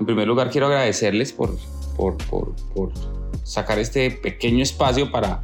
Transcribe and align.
En 0.00 0.06
primer 0.06 0.26
lugar, 0.26 0.50
quiero 0.50 0.66
agradecerles 0.66 1.32
por, 1.32 1.56
por, 1.94 2.16
por, 2.16 2.56
por 2.74 2.90
sacar 3.44 3.78
este 3.78 4.10
pequeño 4.10 4.62
espacio 4.62 5.12
para 5.12 5.42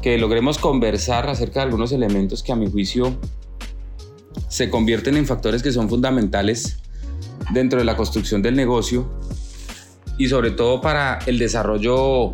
que 0.00 0.18
logremos 0.18 0.56
conversar 0.58 1.28
acerca 1.28 1.60
de 1.60 1.66
algunos 1.66 1.90
elementos 1.90 2.44
que 2.44 2.52
a 2.52 2.56
mi 2.56 2.70
juicio 2.70 3.16
se 4.48 4.70
convierten 4.70 5.16
en 5.16 5.26
factores 5.26 5.64
que 5.64 5.72
son 5.72 5.88
fundamentales 5.88 6.78
dentro 7.52 7.80
de 7.80 7.84
la 7.84 7.96
construcción 7.96 8.40
del 8.40 8.54
negocio 8.54 9.08
y 10.16 10.28
sobre 10.28 10.52
todo 10.52 10.80
para 10.80 11.18
el 11.26 11.38
desarrollo 11.38 12.30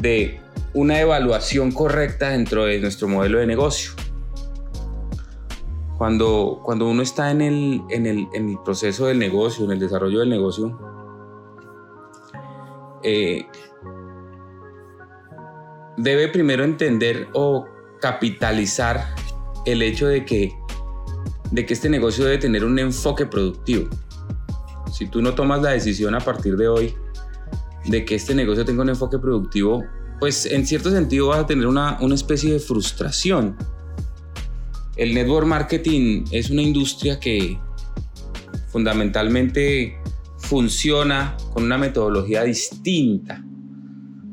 de 0.00 0.38
una 0.74 1.00
evaluación 1.00 1.72
correcta 1.72 2.28
dentro 2.28 2.66
de 2.66 2.78
nuestro 2.78 3.08
modelo 3.08 3.38
de 3.38 3.46
negocio. 3.46 3.92
Cuando, 6.02 6.58
cuando 6.64 6.88
uno 6.88 7.00
está 7.00 7.30
en 7.30 7.40
el, 7.40 7.82
en, 7.88 8.06
el, 8.06 8.26
en 8.32 8.48
el 8.48 8.58
proceso 8.58 9.06
del 9.06 9.20
negocio, 9.20 9.64
en 9.66 9.70
el 9.70 9.78
desarrollo 9.78 10.18
del 10.18 10.30
negocio, 10.30 10.76
eh, 13.04 13.46
debe 15.96 16.26
primero 16.26 16.64
entender 16.64 17.28
o 17.34 17.68
capitalizar 18.00 19.14
el 19.64 19.80
hecho 19.80 20.08
de 20.08 20.24
que, 20.24 20.52
de 21.52 21.66
que 21.66 21.72
este 21.72 21.88
negocio 21.88 22.24
debe 22.24 22.38
tener 22.38 22.64
un 22.64 22.80
enfoque 22.80 23.26
productivo. 23.26 23.88
Si 24.90 25.06
tú 25.06 25.22
no 25.22 25.36
tomas 25.36 25.62
la 25.62 25.70
decisión 25.70 26.16
a 26.16 26.20
partir 26.20 26.56
de 26.56 26.66
hoy 26.66 26.96
de 27.84 28.04
que 28.04 28.16
este 28.16 28.34
negocio 28.34 28.64
tenga 28.64 28.82
un 28.82 28.88
enfoque 28.88 29.20
productivo, 29.20 29.84
pues 30.18 30.46
en 30.46 30.66
cierto 30.66 30.90
sentido 30.90 31.28
vas 31.28 31.38
a 31.38 31.46
tener 31.46 31.68
una, 31.68 31.96
una 32.00 32.16
especie 32.16 32.54
de 32.54 32.58
frustración. 32.58 33.56
El 34.96 35.14
network 35.14 35.46
marketing 35.46 36.24
es 36.30 36.50
una 36.50 36.62
industria 36.62 37.18
que 37.18 37.58
fundamentalmente 38.68 39.96
funciona 40.38 41.36
con 41.52 41.64
una 41.64 41.78
metodología 41.78 42.44
distinta 42.44 43.44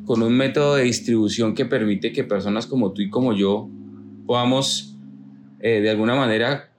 con 0.10 0.24
un 0.24 0.36
método 0.36 0.74
de 0.74 0.86
distribución 0.86 1.54
que 1.54 1.68
permite 1.68 2.12
que 2.12 2.24
personas 2.24 2.66
como 2.66 2.94
tú 2.94 3.04
y 3.04 3.12
como 3.12 3.32
yo 3.36 3.70
podamos 4.26 4.98
eh, 5.60 5.82
de 5.82 5.90
alguna 5.92 6.16
manera 6.16 6.72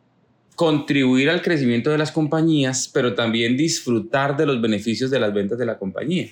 contribuir 0.56 1.30
al 1.30 1.40
crecimiento 1.40 1.90
de 1.90 1.98
las 1.98 2.10
compañías, 2.10 2.90
pero 2.92 3.14
también 3.14 3.56
disfrutar 3.56 4.36
de 4.36 4.46
los 4.46 4.60
beneficios 4.60 5.12
de 5.12 5.20
las 5.20 5.32
ventas 5.32 5.58
de 5.60 5.64
la 5.64 5.78
compañía. 5.78 6.26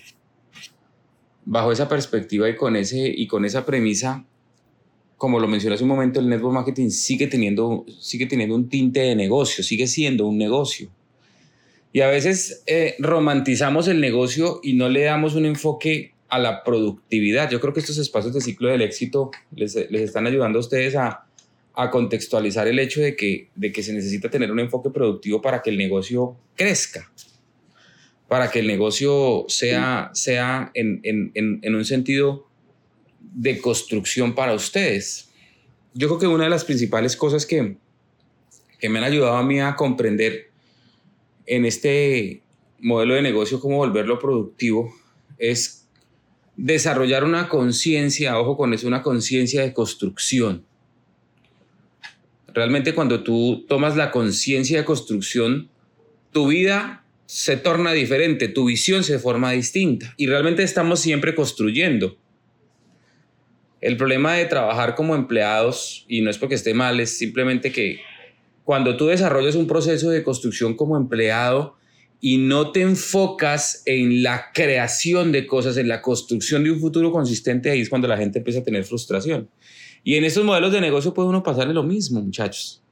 Bajo 1.44 1.70
esa 1.70 1.88
perspectiva 1.88 2.48
y 2.48 2.56
con, 2.56 2.74
ese, 2.74 3.06
y 3.06 3.28
con 3.28 3.44
esa 3.44 3.64
premisa, 3.64 4.24
como 5.18 5.40
lo 5.40 5.48
mencioné 5.48 5.74
hace 5.74 5.82
un 5.82 5.90
momento, 5.90 6.20
el 6.20 6.28
network 6.28 6.54
marketing 6.54 6.90
sigue 6.90 7.26
teniendo, 7.26 7.84
sigue 7.98 8.26
teniendo 8.26 8.54
un 8.54 8.68
tinte 8.68 9.00
de 9.00 9.16
negocio, 9.16 9.64
sigue 9.64 9.88
siendo 9.88 10.26
un 10.26 10.38
negocio. 10.38 10.88
Y 11.92 12.00
a 12.02 12.08
veces 12.08 12.62
eh, 12.66 12.94
romantizamos 13.00 13.88
el 13.88 14.00
negocio 14.00 14.60
y 14.62 14.74
no 14.74 14.88
le 14.88 15.02
damos 15.02 15.34
un 15.34 15.44
enfoque 15.44 16.12
a 16.28 16.38
la 16.38 16.62
productividad. 16.62 17.50
Yo 17.50 17.60
creo 17.60 17.72
que 17.72 17.80
estos 17.80 17.98
espacios 17.98 18.32
de 18.32 18.40
ciclo 18.40 18.68
del 18.68 18.80
éxito 18.80 19.32
les, 19.56 19.74
están 19.74 20.26
ayudando 20.28 20.58
a 20.58 20.60
ustedes 20.60 20.94
a, 20.94 21.24
contextualizar 21.92 22.66
el 22.66 22.80
hecho 22.80 23.00
de 23.00 23.14
que, 23.14 23.50
de 23.54 23.70
que 23.70 23.84
se 23.84 23.92
necesita 23.92 24.28
tener 24.28 24.50
un 24.50 24.58
enfoque 24.58 24.90
productivo 24.90 25.40
para 25.40 25.62
que 25.62 25.70
el 25.70 25.78
negocio 25.78 26.36
crezca, 26.56 27.08
para 28.26 28.50
que 28.50 28.58
el 28.58 28.66
negocio 28.66 29.44
sea, 29.46 30.10
sea 30.12 30.72
en, 30.74 31.00
en 31.04 31.74
un 31.76 31.84
sentido 31.84 32.47
de 33.38 33.60
construcción 33.60 34.34
para 34.34 34.52
ustedes. 34.52 35.30
Yo 35.94 36.08
creo 36.08 36.18
que 36.18 36.26
una 36.26 36.44
de 36.44 36.50
las 36.50 36.64
principales 36.64 37.16
cosas 37.16 37.46
que, 37.46 37.76
que 38.80 38.88
me 38.88 38.98
han 38.98 39.04
ayudado 39.04 39.36
a 39.36 39.44
mí 39.44 39.60
a 39.60 39.76
comprender 39.76 40.50
en 41.46 41.64
este 41.64 42.42
modelo 42.80 43.14
de 43.14 43.22
negocio, 43.22 43.60
cómo 43.60 43.76
volverlo 43.76 44.18
productivo, 44.18 44.92
es 45.38 45.86
desarrollar 46.56 47.22
una 47.22 47.48
conciencia, 47.48 48.40
ojo 48.40 48.56
con 48.56 48.74
eso, 48.74 48.88
una 48.88 49.02
conciencia 49.02 49.62
de 49.62 49.72
construcción. 49.72 50.64
Realmente 52.48 52.92
cuando 52.92 53.22
tú 53.22 53.64
tomas 53.68 53.96
la 53.96 54.10
conciencia 54.10 54.78
de 54.78 54.84
construcción, 54.84 55.70
tu 56.32 56.48
vida 56.48 57.04
se 57.26 57.56
torna 57.56 57.92
diferente, 57.92 58.48
tu 58.48 58.64
visión 58.64 59.04
se 59.04 59.20
forma 59.20 59.52
distinta 59.52 60.12
y 60.16 60.26
realmente 60.26 60.64
estamos 60.64 60.98
siempre 60.98 61.36
construyendo. 61.36 62.18
El 63.80 63.96
problema 63.96 64.34
de 64.34 64.46
trabajar 64.46 64.94
como 64.94 65.14
empleados, 65.14 66.04
y 66.08 66.20
no 66.20 66.30
es 66.30 66.38
porque 66.38 66.56
esté 66.56 66.74
mal, 66.74 66.98
es 67.00 67.16
simplemente 67.16 67.70
que 67.70 68.00
cuando 68.64 68.96
tú 68.96 69.06
desarrollas 69.06 69.54
un 69.54 69.66
proceso 69.66 70.10
de 70.10 70.22
construcción 70.22 70.74
como 70.74 70.96
empleado, 70.96 71.78
y 72.20 72.38
no 72.38 72.72
te 72.72 72.82
enfocas 72.82 73.82
en 73.86 74.22
la 74.22 74.46
creación 74.52 75.30
de 75.30 75.46
cosas, 75.46 75.76
en 75.76 75.88
la 75.88 76.02
construcción 76.02 76.64
de 76.64 76.72
un 76.72 76.80
futuro 76.80 77.12
consistente, 77.12 77.70
ahí 77.70 77.80
es 77.80 77.88
cuando 77.88 78.08
la 78.08 78.16
gente 78.16 78.38
empieza 78.38 78.60
a 78.60 78.64
tener 78.64 78.84
frustración. 78.84 79.48
Y 80.02 80.14
en 80.14 80.24
estos 80.24 80.44
modelos 80.44 80.72
de 80.72 80.80
negocio 80.80 81.14
puede 81.14 81.28
uno 81.28 81.42
pasarle 81.42 81.74
lo 81.74 81.82
mismo, 81.82 82.20
muchachos. 82.20 82.82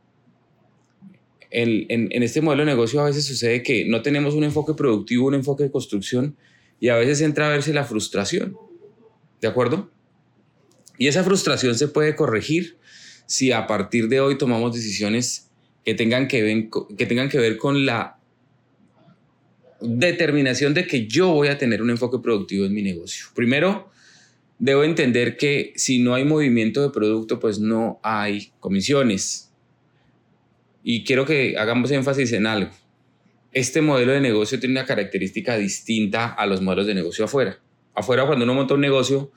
En, 1.50 1.86
en, 1.88 2.22
este 2.22 2.40
modelo 2.40 2.64
de 2.64 2.66
negocio 2.66 3.00
a 3.00 3.04
veces 3.04 3.24
sucede 3.24 3.62
que 3.62 3.86
no 3.86 4.02
tenemos 4.02 4.34
un 4.34 4.44
enfoque 4.44 4.74
productivo, 4.74 5.26
un 5.26 5.34
enfoque 5.34 5.64
de 5.64 5.70
construcción, 5.70 6.36
y 6.78 6.88
a 6.88 6.96
veces 6.96 7.20
entra 7.20 7.46
a 7.46 7.50
verse 7.50 7.72
la 7.72 7.84
frustración. 7.84 8.56
¿De 9.40 9.48
acuerdo? 9.48 9.90
Y 10.98 11.08
esa 11.08 11.24
frustración 11.24 11.76
se 11.76 11.88
puede 11.88 12.16
corregir 12.16 12.78
si 13.26 13.52
a 13.52 13.66
partir 13.66 14.08
de 14.08 14.20
hoy 14.20 14.38
tomamos 14.38 14.74
decisiones 14.74 15.50
que 15.84 15.94
tengan 15.94 16.28
que 16.28 16.42
ver, 16.42 16.68
que 16.96 17.06
tengan 17.06 17.28
que 17.28 17.38
ver 17.38 17.58
con 17.58 17.86
la 17.86 18.18
determinación 19.80 20.74
de 20.74 20.86
que 20.86 21.06
yo 21.06 21.32
voy 21.32 21.48
a 21.48 21.58
tener 21.58 21.82
un 21.82 21.90
enfoque 21.90 22.18
productivo 22.22 22.64
en 22.64 22.74
mi 22.74 22.82
negocio. 22.82 23.26
Primero, 23.34 23.90
debo 24.58 24.84
entender 24.84 25.36
que 25.36 25.72
si 25.76 25.98
no 25.98 26.14
hay 26.14 26.24
movimiento 26.24 26.82
de 26.82 26.90
producto, 26.90 27.38
pues 27.38 27.58
no 27.58 28.00
hay 28.02 28.52
comisiones. 28.60 29.52
Y 30.82 31.04
quiero 31.04 31.26
que 31.26 31.58
hagamos 31.58 31.90
énfasis 31.90 32.32
en 32.32 32.46
algo. 32.46 32.70
Este 33.52 33.80
modelo 33.80 34.12
de 34.12 34.20
negocio 34.20 34.58
tiene 34.60 34.74
una 34.74 34.86
característica 34.86 35.56
distinta 35.56 36.26
a 36.26 36.46
los 36.46 36.62
modelos 36.62 36.86
de 36.86 36.94
negocio 36.94 37.24
afuera. 37.24 37.58
Afuera, 37.94 38.26
cuando 38.26 38.44
uno 38.44 38.54
monta 38.54 38.74
un 38.74 38.80
negocio, 38.80 39.32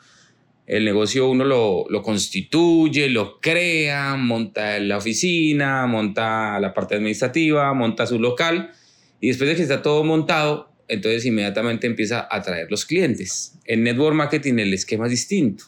el 0.69 0.85
negocio 0.85 1.27
uno 1.27 1.45
lo, 1.45 2.03
constituye, 2.03 3.09
lo 3.09 3.39
crea, 3.41 4.15
monta 4.15 4.77
la 4.77 4.97
oficina, 4.97 5.87
monta 5.87 6.59
la 6.59 6.75
parte 6.75 6.93
administrativa, 6.93 7.73
monta 7.73 8.05
su 8.05 8.19
local 8.19 8.71
y 9.19 9.29
después 9.29 9.49
de 9.49 9.55
que 9.55 9.63
está 9.63 9.81
todo 9.81 10.03
montado, 10.03 10.71
entonces 10.87 11.25
inmediatamente 11.25 11.87
empieza 11.87 12.19
a 12.19 12.37
atraer 12.37 12.69
los 12.69 12.85
clientes. 12.85 13.57
En 13.65 13.81
network 13.81 14.15
marketing 14.15 14.59
el 14.59 14.71
esquema 14.71 15.05
es 15.05 15.11
distinto. 15.11 15.63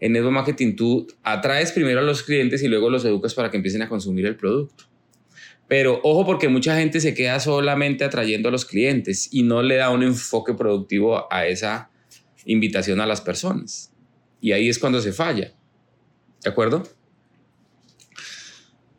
En 0.00 0.12
network 0.12 0.32
marketing 0.32 0.74
tú 0.74 1.06
atraes 1.22 1.72
primero 1.72 2.00
a 2.00 2.02
los 2.02 2.22
clientes 2.22 2.62
y 2.62 2.68
luego 2.68 2.88
los 2.88 3.04
educas 3.04 3.34
para 3.34 3.50
que 3.50 3.58
empiecen 3.58 3.82
a 3.82 3.90
consumir 3.90 4.24
el 4.24 4.36
producto. 4.36 4.84
Pero 5.68 6.00
ojo 6.02 6.24
porque 6.24 6.48
mucha 6.48 6.78
gente 6.78 6.98
se 7.02 7.12
queda 7.12 7.40
solamente 7.40 8.04
atrayendo 8.04 8.48
a 8.48 8.52
los 8.52 8.64
clientes 8.64 9.28
y 9.32 9.42
no 9.42 9.62
le 9.62 9.76
da 9.76 9.90
un 9.90 10.02
enfoque 10.02 10.54
productivo 10.54 11.30
a 11.30 11.46
esa 11.46 11.90
invitación 12.46 13.02
a 13.02 13.06
las 13.06 13.20
personas. 13.20 13.93
Y 14.44 14.52
ahí 14.52 14.68
es 14.68 14.78
cuando 14.78 15.00
se 15.00 15.14
falla. 15.14 15.54
¿De 16.42 16.50
acuerdo? 16.50 16.82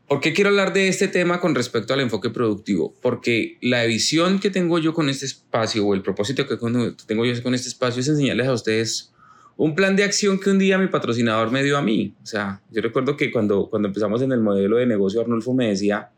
¿Por 0.07 0.19
qué 0.19 0.33
quiero 0.33 0.50
hablar 0.50 0.73
de 0.73 0.88
este 0.88 1.07
tema 1.07 1.39
con 1.39 1.53
respecto 1.53 1.94
al 1.94 2.00
enfoque 2.00 2.31
productivo? 2.31 2.95
Porque 3.00 3.59
la 3.61 3.84
visión 3.84 4.39
que 4.39 4.50
tengo 4.50 4.79
yo 4.79 4.95
con 4.95 5.07
este 5.07 5.28
espacio 5.28 5.85
o 5.85 5.94
el 5.94 6.01
propósito 6.01 6.47
que 6.47 6.57
tengo 7.05 7.25
yo 7.25 7.44
con 7.44 7.53
este 7.53 7.67
espacio 7.67 8.00
es 8.00 8.07
enseñarles 8.07 8.47
a 8.47 8.53
ustedes 8.53 9.13
un 9.55 9.75
plan 9.75 9.95
de 9.95 10.03
acción 10.03 10.39
que 10.39 10.50
un 10.50 10.58
día 10.58 10.79
mi 10.79 10.87
patrocinador 10.87 11.52
me 11.52 11.61
dio 11.61 11.78
a 11.78 11.84
mí. 11.84 12.16
O 12.23 12.25
sea, 12.25 12.64
yo 12.72 12.81
recuerdo 12.81 13.16
que 13.16 13.31
cuando, 13.31 13.69
cuando 13.69 13.90
empezamos 13.90 14.23
en 14.23 14.31
el 14.31 14.40
modelo 14.40 14.78
de 14.78 14.87
negocio, 14.87 15.22
Arnulfo 15.22 15.53
me 15.53 15.67
decía, 15.67 16.09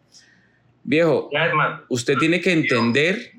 viejo, 0.86 1.30
usted 1.90 2.16
tiene 2.18 2.40
que 2.40 2.54
entender 2.54 3.34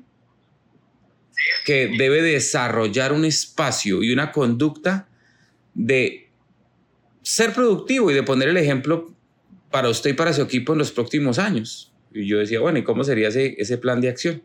que 1.65 1.95
debe 1.97 2.21
desarrollar 2.21 3.11
un 3.11 3.25
espacio 3.25 4.03
y 4.03 4.13
una 4.13 4.31
conducta 4.31 5.08
de 5.79 6.27
ser 7.21 7.53
productivo 7.53 8.11
y 8.11 8.13
de 8.13 8.23
poner 8.23 8.49
el 8.49 8.57
ejemplo 8.57 9.15
para 9.71 9.87
usted 9.87 10.09
y 10.09 10.13
para 10.13 10.33
su 10.33 10.41
equipo 10.41 10.73
en 10.73 10.79
los 10.79 10.91
próximos 10.91 11.39
años. 11.39 11.93
Y 12.13 12.27
yo 12.27 12.37
decía, 12.37 12.59
bueno, 12.59 12.79
¿y 12.79 12.83
cómo 12.83 13.05
sería 13.05 13.29
ese, 13.29 13.55
ese 13.57 13.77
plan 13.77 14.01
de 14.01 14.09
acción? 14.09 14.43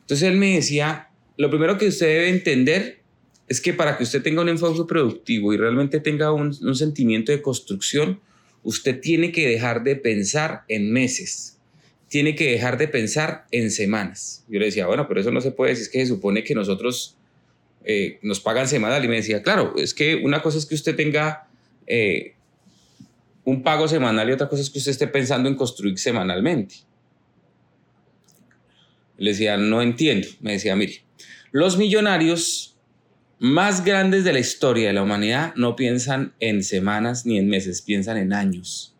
Entonces 0.00 0.28
él 0.28 0.36
me 0.36 0.56
decía, 0.56 1.10
lo 1.36 1.48
primero 1.48 1.78
que 1.78 1.86
usted 1.86 2.06
debe 2.06 2.28
entender 2.28 3.02
es 3.46 3.60
que 3.60 3.72
para 3.72 3.96
que 3.96 4.02
usted 4.02 4.20
tenga 4.20 4.42
un 4.42 4.48
enfoque 4.48 4.82
productivo 4.88 5.52
y 5.52 5.56
realmente 5.56 6.00
tenga 6.00 6.32
un, 6.32 6.56
un 6.60 6.74
sentimiento 6.74 7.30
de 7.30 7.40
construcción, 7.40 8.20
usted 8.64 9.00
tiene 9.00 9.30
que 9.30 9.46
dejar 9.46 9.84
de 9.84 9.94
pensar 9.94 10.64
en 10.66 10.92
meses, 10.92 11.58
tiene 12.08 12.34
que 12.34 12.50
dejar 12.50 12.78
de 12.78 12.88
pensar 12.88 13.46
en 13.52 13.70
semanas. 13.70 14.44
Yo 14.48 14.58
le 14.58 14.66
decía, 14.66 14.88
bueno, 14.88 15.06
pero 15.06 15.20
eso 15.20 15.30
no 15.30 15.40
se 15.40 15.52
puede 15.52 15.70
decir, 15.70 15.84
es 15.84 15.88
que 15.88 16.00
se 16.00 16.06
supone 16.06 16.42
que 16.42 16.56
nosotros 16.56 17.16
eh, 17.84 18.18
nos 18.22 18.40
pagan 18.40 18.68
semanal. 18.68 19.04
Y 19.04 19.08
me 19.08 19.16
decía, 19.16 19.42
claro, 19.42 19.74
es 19.76 19.94
que 19.94 20.16
una 20.16 20.42
cosa 20.42 20.58
es 20.58 20.66
que 20.66 20.74
usted 20.74 20.96
tenga 20.96 21.48
eh, 21.86 22.34
un 23.44 23.62
pago 23.62 23.88
semanal 23.88 24.28
y 24.28 24.32
otra 24.32 24.48
cosa 24.48 24.62
es 24.62 24.70
que 24.70 24.78
usted 24.78 24.92
esté 24.92 25.06
pensando 25.06 25.48
en 25.48 25.54
construir 25.54 25.98
semanalmente. 25.98 26.76
Le 29.16 29.30
decía, 29.30 29.56
no 29.56 29.82
entiendo. 29.82 30.28
Me 30.40 30.52
decía, 30.52 30.76
mire, 30.76 31.02
los 31.52 31.76
millonarios 31.76 32.76
más 33.38 33.84
grandes 33.84 34.24
de 34.24 34.34
la 34.34 34.38
historia 34.38 34.88
de 34.88 34.92
la 34.92 35.02
humanidad 35.02 35.54
no 35.56 35.74
piensan 35.74 36.34
en 36.40 36.62
semanas 36.62 37.24
ni 37.24 37.38
en 37.38 37.48
meses, 37.48 37.82
piensan 37.82 38.18
en 38.18 38.32
años. 38.32 38.94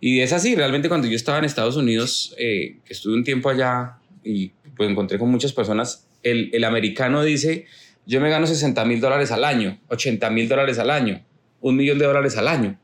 Y 0.00 0.20
es 0.20 0.32
así, 0.32 0.54
realmente 0.54 0.88
cuando 0.88 1.06
yo 1.06 1.16
estaba 1.16 1.38
en 1.38 1.44
Estados 1.44 1.76
Unidos, 1.76 2.34
eh, 2.38 2.78
que 2.84 2.92
estuve 2.92 3.14
un 3.14 3.24
tiempo 3.24 3.48
allá 3.48 3.98
y 4.22 4.52
pues 4.76 4.90
encontré 4.90 5.18
con 5.18 5.30
muchas 5.30 5.52
personas, 5.52 6.08
el, 6.22 6.50
el 6.52 6.64
americano 6.64 7.22
dice, 7.22 7.66
yo 8.06 8.20
me 8.20 8.30
gano 8.30 8.46
60 8.46 8.84
mil 8.84 9.00
dólares 9.00 9.30
al 9.32 9.44
año, 9.44 9.80
80 9.88 10.30
mil 10.30 10.48
dólares 10.48 10.78
al 10.78 10.90
año, 10.90 11.24
un 11.60 11.76
millón 11.76 11.98
de 11.98 12.06
dólares 12.06 12.36
al 12.36 12.48
año. 12.48 12.78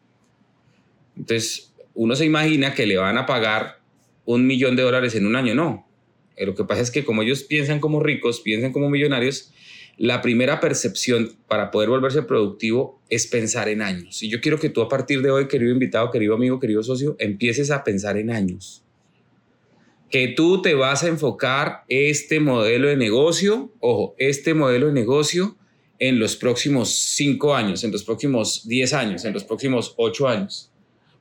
Entonces, 1.17 1.73
uno 1.95 2.17
se 2.17 2.25
imagina 2.25 2.75
que 2.75 2.87
le 2.87 2.97
van 2.97 3.19
a 3.19 3.27
pagar 3.27 3.81
un 4.25 4.47
millón 4.47 4.77
de 4.77 4.83
dólares 4.83 5.15
en 5.15 5.27
un 5.27 5.37
año, 5.37 5.55
no. 5.55 5.87
Eh, 6.37 6.47
lo 6.47 6.55
que 6.55 6.65
pasa 6.65 6.81
es 6.81 6.91
que 6.91 7.05
como 7.05 7.23
ellos 7.23 7.43
piensan 7.43 7.81
como 7.81 8.01
ricos, 8.01 8.41
piensan 8.41 8.73
como 8.73 8.89
millonarios, 8.89 9.53
la 9.99 10.23
primera 10.23 10.59
percepción 10.61 11.37
para 11.49 11.71
poder 11.71 11.91
volverse 11.91 12.23
productivo 12.23 13.01
es 13.11 13.27
pensar 13.27 13.69
en 13.69 13.83
años. 13.83 14.23
Y 14.23 14.31
yo 14.31 14.41
quiero 14.41 14.59
que 14.59 14.71
tú 14.71 14.81
a 14.81 14.89
partir 14.89 15.23
de 15.23 15.31
hoy, 15.31 15.49
querido 15.49 15.71
invitado, 15.71 16.11
querido 16.11 16.35
amigo, 16.35 16.59
querido 16.59 16.83
socio, 16.83 17.15
empieces 17.19 17.71
a 17.71 17.85
pensar 17.85 18.17
en 18.17 18.31
años. 18.31 18.83
Que 20.13 20.29
tú 20.29 20.63
te 20.63 20.75
vas 20.75 21.03
a 21.03 21.09
enfocar 21.09 21.85
este 21.89 22.39
modelo 22.39 22.87
de 22.87 22.97
negocio, 22.97 23.73
ojo, 23.81 24.15
este 24.19 24.55
modelo 24.55 24.87
de 24.87 24.93
negocio 24.93 25.57
en 25.99 26.19
los 26.19 26.37
próximos 26.37 26.95
cinco 26.95 27.57
años, 27.57 27.83
en 27.83 27.91
los 27.91 28.05
próximos 28.05 28.69
diez 28.69 28.93
años, 28.93 29.25
en 29.25 29.33
los 29.33 29.43
próximos 29.43 29.95
ocho 29.97 30.29
años. 30.29 30.71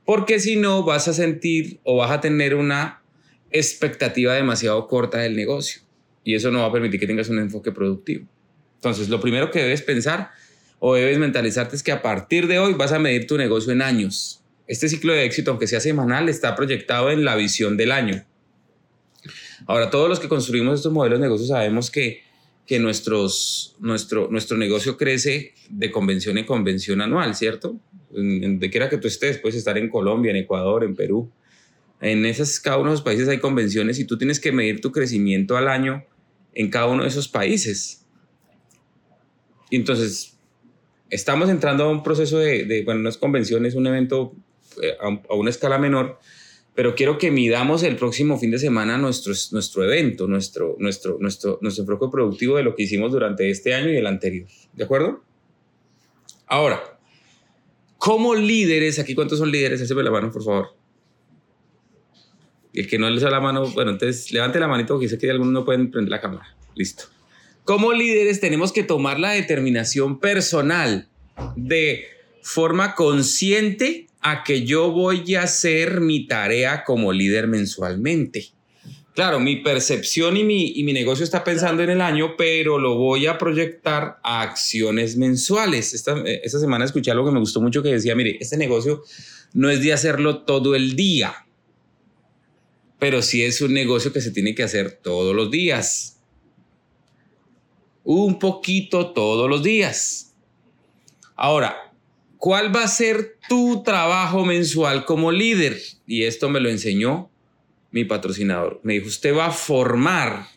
Porque 0.04 0.38
si 0.38 0.56
no, 0.56 0.84
vas 0.84 1.08
a 1.08 1.14
sentir 1.14 1.80
o 1.84 1.96
vas 1.96 2.10
a 2.10 2.20
tener 2.20 2.54
una 2.54 3.02
expectativa 3.50 4.34
demasiado 4.34 4.86
corta 4.88 5.18
del 5.18 5.36
negocio. 5.36 5.82
Y 6.22 6.34
eso 6.34 6.50
no 6.50 6.60
va 6.60 6.66
a 6.66 6.72
permitir 6.72 7.00
que 7.00 7.06
tengas 7.06 7.30
un 7.30 7.38
enfoque 7.38 7.72
productivo. 7.72 8.26
Entonces, 8.74 9.08
lo 9.08 9.20
primero 9.20 9.50
que 9.50 9.60
debes 9.60 9.80
pensar 9.80 10.32
o 10.80 10.94
debes 10.94 11.18
mentalizarte 11.18 11.76
es 11.76 11.82
que 11.82 11.92
a 11.92 12.02
partir 12.02 12.46
de 12.46 12.58
hoy 12.58 12.74
vas 12.74 12.92
a 12.92 12.98
medir 12.98 13.26
tu 13.26 13.38
negocio 13.38 13.72
en 13.72 13.80
años. 13.80 14.42
Este 14.66 14.88
ciclo 14.88 15.14
de 15.14 15.24
éxito, 15.24 15.52
aunque 15.52 15.66
sea 15.66 15.80
semanal, 15.80 16.28
está 16.28 16.54
proyectado 16.56 17.10
en 17.10 17.24
la 17.24 17.36
visión 17.36 17.78
del 17.78 17.92
año. 17.92 18.26
Ahora, 19.66 19.90
todos 19.90 20.08
los 20.08 20.20
que 20.20 20.28
construimos 20.28 20.76
estos 20.76 20.92
modelos 20.92 21.18
de 21.18 21.26
negocio 21.26 21.46
sabemos 21.46 21.90
que, 21.90 22.22
que 22.66 22.78
nuestros, 22.78 23.76
nuestro, 23.80 24.28
nuestro 24.30 24.56
negocio 24.56 24.96
crece 24.96 25.54
de 25.68 25.90
convención 25.90 26.38
en 26.38 26.44
convención 26.44 27.00
anual, 27.00 27.34
¿cierto? 27.34 27.78
De 28.10 28.70
quiera 28.70 28.88
que 28.88 28.98
tú 28.98 29.08
estés, 29.08 29.38
puedes 29.38 29.56
estar 29.56 29.78
en 29.78 29.88
Colombia, 29.88 30.30
en 30.30 30.36
Ecuador, 30.36 30.84
en 30.84 30.94
Perú. 30.94 31.30
En 32.00 32.26
esas, 32.26 32.58
cada 32.60 32.78
uno 32.78 32.90
de 32.90 32.94
esos 32.94 33.04
países 33.04 33.28
hay 33.28 33.38
convenciones 33.38 33.98
y 33.98 34.04
tú 34.04 34.18
tienes 34.18 34.40
que 34.40 34.52
medir 34.52 34.80
tu 34.80 34.90
crecimiento 34.90 35.56
al 35.56 35.68
año 35.68 36.04
en 36.54 36.68
cada 36.68 36.86
uno 36.86 37.02
de 37.04 37.08
esos 37.08 37.28
países. 37.28 38.04
Y 39.70 39.76
entonces, 39.76 40.36
estamos 41.12 41.50
entrando 41.50 41.84
a 41.84 41.90
un 41.90 42.02
proceso 42.02 42.38
de, 42.38 42.82
bueno, 42.84 43.00
no 43.00 43.08
es 43.08 43.18
convención, 43.18 43.64
es 43.66 43.74
un 43.74 43.86
evento 43.86 44.34
eh, 44.82 44.96
a, 45.00 45.34
una 45.34 45.50
escala 45.50 45.78
menor, 45.78 46.18
pero 46.74 46.94
quiero 46.94 47.18
que 47.18 47.30
midamos 47.30 47.82
el 47.82 47.96
próximo 47.96 48.38
fin 48.38 48.50
de 48.50 48.58
semana 48.58 48.96
nuestro, 48.96 49.34
nuestro 49.52 49.84
evento, 49.84 50.26
nuestro, 50.26 50.76
nuestro, 50.78 51.18
nuestro, 51.20 51.58
nuestro 51.60 51.84
enfoque 51.84 52.10
productivo 52.10 52.56
de 52.56 52.62
lo 52.62 52.74
que 52.74 52.84
hicimos 52.84 53.12
durante 53.12 53.50
este 53.50 53.74
año 53.74 53.90
y 53.90 53.96
el 53.96 54.06
anterior. 54.06 54.48
¿De 54.72 54.84
acuerdo? 54.84 55.22
Ahora, 56.46 56.82
como 57.98 58.34
líderes, 58.34 58.98
aquí 58.98 59.14
cuántos 59.14 59.38
son 59.38 59.50
líderes, 59.50 59.82
Haceme 59.82 60.02
la 60.02 60.10
mano, 60.10 60.32
por 60.32 60.42
favor. 60.42 60.74
El 62.72 62.88
que 62.88 62.98
no 62.98 63.08
le 63.08 63.20
da 63.20 63.30
la 63.30 63.40
mano, 63.40 63.66
bueno, 63.70 63.90
entonces 63.90 64.32
levante 64.32 64.58
la 64.58 64.66
manito 64.66 64.94
porque 64.94 65.08
sé 65.08 65.18
que 65.18 65.30
algunos 65.30 65.52
no 65.52 65.64
pueden 65.64 65.90
prender 65.90 66.10
la 66.10 66.20
cámara. 66.20 66.56
Listo. 66.74 67.04
Como 67.64 67.92
líderes 67.92 68.40
tenemos 68.40 68.72
que 68.72 68.82
tomar 68.82 69.20
la 69.20 69.32
determinación 69.32 70.18
personal 70.18 71.08
de 71.54 72.06
forma 72.42 72.94
consciente 72.94 74.08
a 74.22 74.44
que 74.44 74.64
yo 74.64 74.90
voy 74.90 75.34
a 75.34 75.42
hacer 75.42 76.00
mi 76.00 76.26
tarea 76.26 76.84
como 76.84 77.12
líder 77.12 77.48
mensualmente. 77.48 78.52
Claro, 79.14 79.40
mi 79.40 79.56
percepción 79.56 80.36
y 80.38 80.44
mi, 80.44 80.72
y 80.74 80.84
mi 80.84 80.92
negocio 80.94 81.22
está 81.22 81.44
pensando 81.44 81.82
en 81.82 81.90
el 81.90 82.00
año, 82.00 82.34
pero 82.36 82.78
lo 82.78 82.94
voy 82.96 83.26
a 83.26 83.36
proyectar 83.36 84.18
a 84.22 84.40
acciones 84.40 85.16
mensuales. 85.16 85.92
Esta, 85.92 86.22
esta 86.24 86.58
semana 86.58 86.86
escuché 86.86 87.10
algo 87.10 87.26
que 87.26 87.32
me 87.32 87.40
gustó 87.40 87.60
mucho 87.60 87.82
que 87.82 87.90
decía, 87.90 88.14
mire, 88.14 88.38
este 88.40 88.56
negocio 88.56 89.02
no 89.52 89.68
es 89.68 89.82
de 89.82 89.92
hacerlo 89.92 90.44
todo 90.44 90.74
el 90.74 90.96
día, 90.96 91.46
pero 92.98 93.20
sí 93.20 93.42
es 93.42 93.60
un 93.60 93.74
negocio 93.74 94.14
que 94.14 94.22
se 94.22 94.30
tiene 94.30 94.54
que 94.54 94.62
hacer 94.62 94.92
todos 95.02 95.36
los 95.36 95.50
días 95.50 96.12
un 98.04 98.38
poquito 98.38 99.12
todos 99.12 99.48
los 99.48 99.62
días. 99.62 100.34
Ahora, 101.36 101.91
¿cuál 102.42 102.74
va 102.74 102.82
a 102.82 102.88
ser 102.88 103.38
tu 103.48 103.84
trabajo 103.84 104.44
mensual 104.44 105.04
como 105.04 105.30
líder? 105.30 105.78
Y 106.08 106.24
esto 106.24 106.48
me 106.48 106.58
lo 106.58 106.70
enseñó 106.70 107.30
mi 107.92 108.04
patrocinador. 108.04 108.80
Me 108.82 108.94
dijo, 108.94 109.06
usted 109.06 109.32
va 109.32 109.46
a 109.46 109.52
formar 109.52 110.48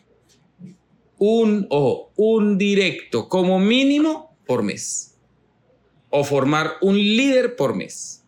un, 1.16 1.64
o 1.70 2.10
un 2.16 2.58
directo 2.58 3.28
como 3.28 3.60
mínimo 3.60 4.36
por 4.48 4.64
mes. 4.64 5.16
O 6.10 6.24
formar 6.24 6.72
un 6.80 6.96
líder 6.96 7.54
por 7.54 7.76
mes. 7.76 8.24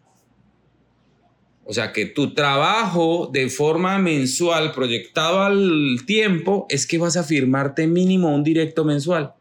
O 1.65 1.73
sea 1.73 1.93
que 1.93 2.07
tu 2.07 2.35
trabajo 2.35 3.29
de 3.33 3.49
forma 3.49 3.99
mensual, 3.99 4.71
proyectado 4.71 5.43
al 5.43 6.05
tiempo, 6.07 6.69
es 6.71 6.87
que 6.87 6.99
vas 6.99 7.17
a 7.17 7.25
firmarte 7.25 7.89
mínimo 7.89 8.33
un 8.33 8.45
directo 8.45 8.85
mensual. 8.85 9.35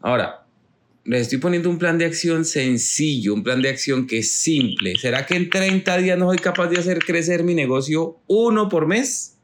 Ahora, 0.00 0.41
les 1.04 1.22
estoy 1.22 1.38
poniendo 1.38 1.68
un 1.68 1.78
plan 1.78 1.98
de 1.98 2.04
acción 2.04 2.44
sencillo, 2.44 3.34
un 3.34 3.42
plan 3.42 3.60
de 3.60 3.68
acción 3.68 4.06
que 4.06 4.18
es 4.18 4.32
simple. 4.32 4.94
¿Será 5.00 5.26
que 5.26 5.34
en 5.34 5.50
30 5.50 5.96
días 5.98 6.18
no 6.18 6.28
soy 6.28 6.38
capaz 6.38 6.68
de 6.68 6.78
hacer 6.78 7.00
crecer 7.00 7.42
mi 7.42 7.54
negocio 7.54 8.20
uno 8.28 8.68
por 8.68 8.86
mes? 8.86 9.36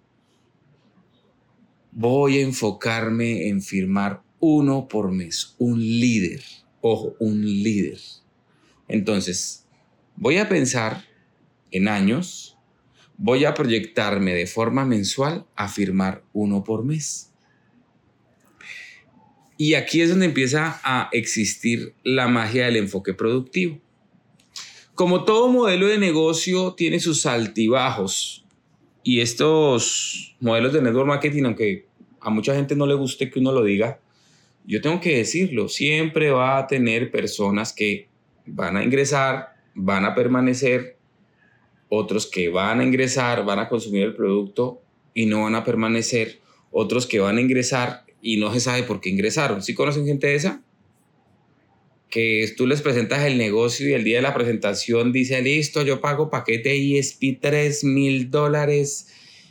Voy 1.91 2.39
a 2.39 2.43
enfocarme 2.43 3.49
en 3.49 3.61
firmar 3.61 4.23
uno 4.39 4.87
por 4.87 5.11
mes, 5.11 5.57
un 5.59 5.81
líder. 5.81 6.43
Ojo, 6.81 7.17
un 7.19 7.45
líder. 7.45 7.99
Entonces, 8.87 9.67
voy 10.15 10.39
a 10.39 10.49
pensar 10.49 11.05
en 11.73 11.89
años, 11.89 12.57
voy 13.17 13.45
a 13.45 13.55
proyectarme 13.55 14.33
de 14.33 14.47
forma 14.47 14.85
mensual 14.85 15.45
a 15.57 15.69
firmar 15.69 16.23
uno 16.33 16.63
por 16.63 16.85
mes. 16.85 17.28
Y 19.61 19.75
aquí 19.75 20.01
es 20.01 20.11
donde 20.11 20.27
empieza 20.27 20.81
a 20.85 21.09
existir 21.11 21.93
la 22.05 22.29
magia 22.29 22.67
del 22.67 22.77
enfoque 22.77 23.13
productivo. 23.13 23.81
Como 24.95 25.25
todo 25.25 25.49
modelo 25.49 25.89
de 25.89 25.99
negocio 25.99 26.75
tiene 26.75 27.01
sus 27.01 27.27
altibajos 27.27 28.45
y 29.03 29.21
estos 29.21 30.37
modelos 30.39 30.73
de 30.73 30.81
network 30.81 31.09
marketing, 31.09 31.43
aunque 31.43 31.87
a 32.21 32.31
mucha 32.31 32.55
gente 32.55 32.77
no 32.77 32.87
le 32.87 32.95
guste 32.95 33.31
que 33.31 33.41
uno 33.41 33.51
lo 33.51 33.65
diga, 33.65 34.01
yo 34.65 34.81
tengo 34.81 35.01
que 35.01 35.17
decirlo, 35.17 35.69
siempre 35.69 36.31
va 36.31 36.59
a 36.59 36.67
tener 36.69 37.11
personas 37.11 37.73
que 37.73 38.07
van 38.47 38.77
a 38.77 38.85
ingresar, 38.85 39.57
van 39.75 40.05
a 40.05 40.15
permanecer 40.15 40.99
otros 41.89 42.27
que 42.27 42.49
van 42.49 42.79
a 42.79 42.85
ingresar, 42.85 43.45
van 43.45 43.59
a 43.59 43.69
consumir 43.69 44.05
el 44.05 44.15
producto 44.15 44.83
y 45.15 45.27
no 45.27 45.43
van 45.45 45.57
a 45.57 45.65
permanecer, 45.65 46.39
otros 46.71 47.07
que 47.07 47.19
van 47.19 47.39
a 47.39 47.41
ingresar 47.41 48.05
y 48.23 48.39
no 48.39 48.53
se 48.53 48.61
sabe 48.61 48.83
por 48.83 49.01
qué 49.01 49.11
ingresaron. 49.11 49.63
¿Sí 49.63 49.75
conocen 49.75 50.07
gente 50.07 50.27
de 50.27 50.35
esa? 50.35 50.63
Que 52.11 52.53
tú 52.57 52.67
les 52.67 52.83
presentas 52.83 53.25
el 53.25 53.39
negocio 53.39 53.89
y 53.89 53.93
el 53.93 54.05
día 54.05 54.17
de 54.17 54.23
la 54.23 54.35
presentación 54.35 55.13
dice, 55.13 55.41
listo, 55.43 55.83
yo 55.83 56.01
pago 56.01 56.31
paquete 56.31 56.99
ESP 56.99 57.41
3 57.41 57.85
mil 57.85 58.31
dólares 58.31 59.09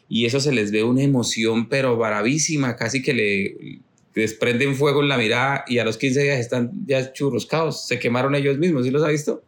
y 0.09 0.25
eso 0.25 0.39
se 0.39 0.51
les 0.51 0.71
ve 0.71 0.83
una 0.83 1.03
emoción 1.03 1.69
pero 1.69 1.97
bravísima, 1.97 2.75
casi 2.75 3.01
que 3.01 3.13
le 3.13 3.79
desprenden 4.15 4.75
fuego 4.75 5.03
en 5.03 5.09
la 5.09 5.17
mirada 5.17 5.63
y 5.67 5.77
a 5.77 5.85
los 5.85 5.97
15 5.97 6.23
días 6.23 6.39
están 6.39 6.71
ya 6.87 7.13
churroscados, 7.13 7.87
se 7.87 7.99
quemaron 7.99 8.33
ellos 8.33 8.57
mismos, 8.57 8.85
¿sí 8.85 8.91
los 8.91 9.03
ha 9.03 9.09
visto? 9.09 9.43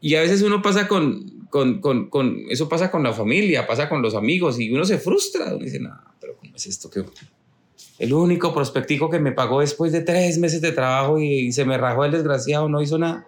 Y 0.00 0.14
a 0.14 0.20
veces 0.20 0.42
uno 0.42 0.62
pasa 0.62 0.88
con, 0.88 1.46
con, 1.50 1.80
con, 1.80 2.08
con, 2.08 2.38
eso 2.50 2.68
pasa 2.68 2.90
con 2.90 3.02
la 3.02 3.12
familia, 3.12 3.66
pasa 3.66 3.88
con 3.88 4.02
los 4.02 4.14
amigos 4.14 4.60
y 4.60 4.70
uno 4.70 4.84
se 4.84 4.98
frustra. 4.98 5.54
Uno 5.54 5.64
dice, 5.64 5.80
no, 5.80 5.90
pero 6.20 6.36
¿cómo 6.36 6.54
es 6.54 6.66
esto? 6.66 6.88
que 6.90 7.02
El 7.98 8.12
único 8.12 8.54
prospectico 8.54 9.10
que 9.10 9.18
me 9.18 9.32
pagó 9.32 9.60
después 9.60 9.92
de 9.92 10.00
tres 10.00 10.38
meses 10.38 10.60
de 10.60 10.72
trabajo 10.72 11.18
y, 11.18 11.52
se 11.52 11.64
me 11.64 11.76
rajó 11.76 12.04
el 12.04 12.12
desgraciado, 12.12 12.68
no 12.68 12.80
hizo 12.80 12.98
nada. 12.98 13.26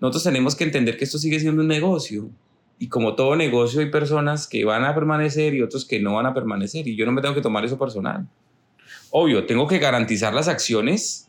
Nosotros 0.00 0.24
tenemos 0.24 0.54
que 0.54 0.64
entender 0.64 0.96
que 0.96 1.04
esto 1.04 1.18
sigue 1.18 1.40
siendo 1.40 1.62
un 1.62 1.68
negocio. 1.68 2.28
Y 2.78 2.88
como 2.88 3.14
todo 3.14 3.36
negocio 3.36 3.80
hay 3.80 3.90
personas 3.90 4.46
que 4.46 4.64
van 4.64 4.84
a 4.84 4.94
permanecer 4.94 5.54
y 5.54 5.62
otros 5.62 5.84
que 5.84 6.00
no 6.00 6.14
van 6.14 6.26
a 6.26 6.34
permanecer. 6.34 6.86
Y 6.86 6.96
yo 6.96 7.06
no 7.06 7.12
me 7.12 7.22
tengo 7.22 7.34
que 7.34 7.40
tomar 7.40 7.64
eso 7.64 7.78
personal. 7.78 8.26
Obvio, 9.10 9.46
tengo 9.46 9.66
que 9.66 9.78
garantizar 9.78 10.34
las 10.34 10.48
acciones 10.48 11.28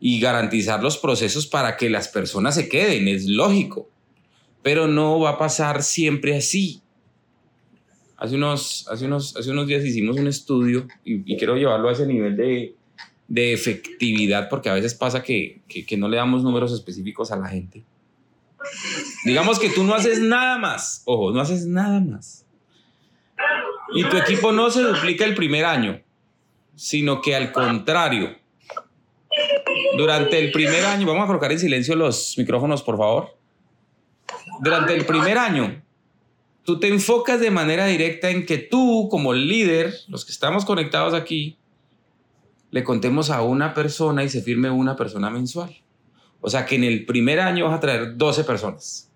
y 0.00 0.20
garantizar 0.20 0.82
los 0.82 0.98
procesos 0.98 1.46
para 1.46 1.76
que 1.76 1.90
las 1.90 2.08
personas 2.08 2.54
se 2.54 2.68
queden, 2.68 3.08
es 3.08 3.26
lógico, 3.26 3.88
pero 4.62 4.86
no 4.86 5.20
va 5.20 5.30
a 5.30 5.38
pasar 5.38 5.82
siempre 5.82 6.36
así. 6.36 6.82
Hace 8.16 8.36
unos, 8.36 8.86
hace 8.90 9.04
unos, 9.04 9.36
hace 9.36 9.50
unos 9.50 9.66
días 9.66 9.84
hicimos 9.84 10.16
un 10.16 10.26
estudio 10.26 10.86
y, 11.04 11.36
quiero 11.36 11.56
llevarlo 11.56 11.88
a 11.88 11.92
ese 11.92 12.06
nivel 12.06 12.36
de, 12.36 12.74
de 13.28 13.52
efectividad 13.52 14.48
porque 14.48 14.70
a 14.70 14.74
veces 14.74 14.94
pasa 14.94 15.22
que, 15.22 15.60
que, 15.68 15.84
que 15.84 15.96
no 15.96 16.08
le 16.08 16.16
damos 16.16 16.42
números 16.42 16.72
específicos 16.72 17.30
a 17.30 17.36
la 17.36 17.48
gente. 17.48 17.82
Digamos 19.24 19.58
que 19.58 19.68
tú 19.68 19.84
no 19.84 19.94
haces 19.94 20.20
nada 20.20 20.58
más, 20.58 21.02
ojo, 21.04 21.30
no 21.30 21.40
haces 21.40 21.66
nada 21.66 22.00
más. 22.00 22.46
Y 23.94 24.04
tu 24.04 24.16
equipo 24.16 24.52
no 24.52 24.70
se 24.70 24.82
duplica 24.82 25.24
el 25.24 25.34
primer 25.34 25.64
año, 25.64 26.00
sino 26.74 27.20
que 27.20 27.36
al 27.36 27.52
contrario, 27.52 28.36
durante 29.96 30.38
el 30.38 30.52
primer 30.52 30.84
año, 30.84 31.06
vamos 31.06 31.24
a 31.24 31.26
colocar 31.26 31.52
en 31.52 31.58
silencio 31.58 31.94
los 31.96 32.34
micrófonos, 32.38 32.82
por 32.82 32.96
favor. 32.96 33.36
Durante 34.60 34.94
el 34.94 35.04
primer 35.04 35.38
año, 35.38 35.82
tú 36.66 36.80
te 36.80 36.88
enfocas 36.88 37.40
de 37.40 37.50
manera 37.50 37.86
directa 37.86 38.28
en 38.28 38.44
que 38.44 38.58
tú, 38.58 39.08
como 39.08 39.32
líder, 39.32 39.94
los 40.08 40.24
que 40.24 40.32
estamos 40.32 40.64
conectados 40.64 41.14
aquí, 41.14 41.56
le 42.72 42.82
contemos 42.82 43.30
a 43.30 43.40
una 43.42 43.72
persona 43.72 44.24
y 44.24 44.28
se 44.28 44.42
firme 44.42 44.68
una 44.68 44.96
persona 44.96 45.30
mensual. 45.30 45.80
O 46.40 46.50
sea 46.50 46.66
que 46.66 46.74
en 46.74 46.84
el 46.84 47.06
primer 47.06 47.40
año 47.40 47.66
vas 47.66 47.76
a 47.76 47.80
traer 47.80 48.16
12 48.16 48.44
personas. 48.44 49.10